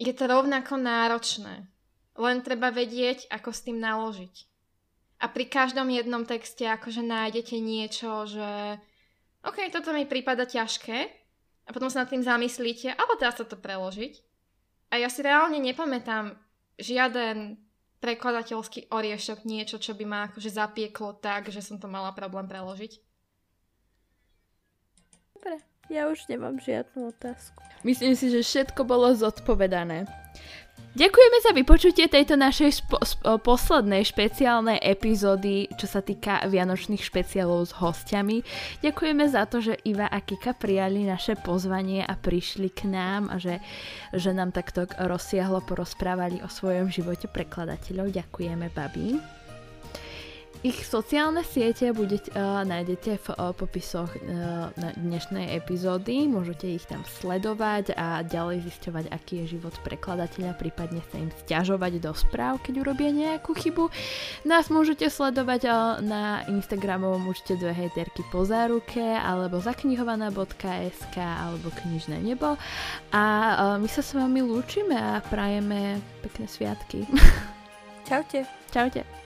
Je 0.00 0.12
to 0.16 0.24
rovnako 0.24 0.80
náročné. 0.80 1.68
Len 2.16 2.40
treba 2.40 2.72
vedieť, 2.72 3.28
ako 3.28 3.50
s 3.52 3.64
tým 3.64 3.80
naložiť. 3.80 4.34
A 5.20 5.32
pri 5.32 5.48
každom 5.48 5.88
jednom 5.88 6.28
texte 6.28 6.68
akože 6.68 7.00
nájdete 7.00 7.56
niečo, 7.56 8.28
že 8.28 8.80
OK, 9.44 9.72
toto 9.72 9.96
mi 9.96 10.04
prípada 10.04 10.44
ťažké 10.44 10.98
a 11.66 11.70
potom 11.72 11.88
sa 11.88 12.04
nad 12.04 12.10
tým 12.12 12.20
zamyslíte, 12.20 12.92
ale 12.92 13.12
dá 13.16 13.32
sa 13.32 13.46
to 13.46 13.56
preložiť. 13.56 14.20
A 14.92 15.00
ja 15.00 15.08
si 15.08 15.24
reálne 15.24 15.58
nepamätám 15.58 16.36
žiaden 16.76 17.58
prekladateľský 18.00 18.92
oriešok, 18.92 19.48
niečo, 19.48 19.80
čo 19.80 19.96
by 19.96 20.04
ma 20.04 20.18
akože 20.28 20.52
zapieklo 20.52 21.16
tak, 21.16 21.48
že 21.48 21.64
som 21.64 21.80
to 21.80 21.88
mala 21.88 22.12
problém 22.12 22.44
preložiť. 22.44 23.00
Dobre, 25.36 25.64
ja 25.88 26.06
už 26.12 26.28
nemám 26.28 26.60
žiadnu 26.60 27.10
otázku. 27.14 27.62
Myslím 27.86 28.14
si, 28.18 28.28
že 28.30 28.44
všetko 28.44 28.82
bolo 28.84 29.10
zodpovedané. 29.16 30.04
Ďakujeme 30.96 31.38
za 31.44 31.52
vypočutie 31.52 32.08
tejto 32.08 32.40
našej 32.40 32.70
spo- 32.80 33.04
sp- 33.04 33.36
poslednej 33.44 34.00
špeciálnej 34.00 34.80
epizódy, 34.80 35.68
čo 35.76 35.84
sa 35.84 36.00
týka 36.00 36.40
vianočných 36.48 37.04
špeciálov 37.04 37.68
s 37.68 37.76
hostiami. 37.76 38.40
Ďakujeme 38.80 39.28
za 39.28 39.44
to, 39.44 39.60
že 39.60 39.76
Iva 39.84 40.08
a 40.08 40.24
Kika 40.24 40.56
prijali 40.56 41.04
naše 41.04 41.36
pozvanie 41.36 42.00
a 42.00 42.16
prišli 42.16 42.72
k 42.72 42.88
nám 42.88 43.28
a 43.28 43.36
že, 43.36 43.60
že 44.16 44.32
nám 44.32 44.56
takto 44.56 44.88
rozsiahlo 44.88 45.60
porozprávali 45.68 46.40
o 46.40 46.48
svojom 46.48 46.88
živote 46.88 47.28
prekladateľov. 47.28 48.16
Ďakujeme, 48.16 48.72
babi. 48.72 49.35
Ich 50.66 50.82
sociálne 50.82 51.46
siete 51.46 51.94
budete, 51.94 52.34
uh, 52.34 52.66
nájdete 52.66 53.22
v 53.22 53.26
uh, 53.38 53.54
popisoch 53.54 54.10
uh, 54.18 54.66
na 54.74 54.90
dnešnej 54.98 55.54
epizódy, 55.54 56.26
môžete 56.26 56.66
ich 56.66 56.82
tam 56.90 57.06
sledovať 57.06 57.94
a 57.94 58.26
ďalej 58.26 58.66
zisťovať, 58.66 59.14
aký 59.14 59.46
je 59.46 59.54
život 59.54 59.70
prekladateľa, 59.86 60.58
prípadne 60.58 61.06
sa 61.06 61.22
im 61.22 61.30
stiažovať 61.46 62.02
do 62.02 62.10
správ, 62.18 62.58
keď 62.66 62.82
urobia 62.82 63.14
nejakú 63.14 63.54
chybu. 63.54 63.94
Nás 64.42 64.66
môžete 64.66 65.06
sledovať 65.06 65.70
uh, 65.70 66.02
na 66.02 66.42
Instagramovom 66.50 67.30
účte 67.30 67.54
dve 67.54 67.70
hejterky 67.70 68.26
po 68.34 68.42
záruke, 68.42 68.98
alebo 68.98 69.62
zaknihovaná.sk, 69.62 71.14
alebo 71.14 71.70
knižné 71.78 72.26
nebo. 72.26 72.58
A 73.14 73.22
uh, 73.22 73.54
my 73.78 73.86
sa 73.86 74.02
s 74.02 74.18
vami 74.18 74.42
lúčime 74.42 74.98
a 74.98 75.22
prajeme 75.30 76.02
pekné 76.26 76.50
sviatky. 76.50 77.06
Čaute. 78.10 78.42
Čaute. 78.74 79.25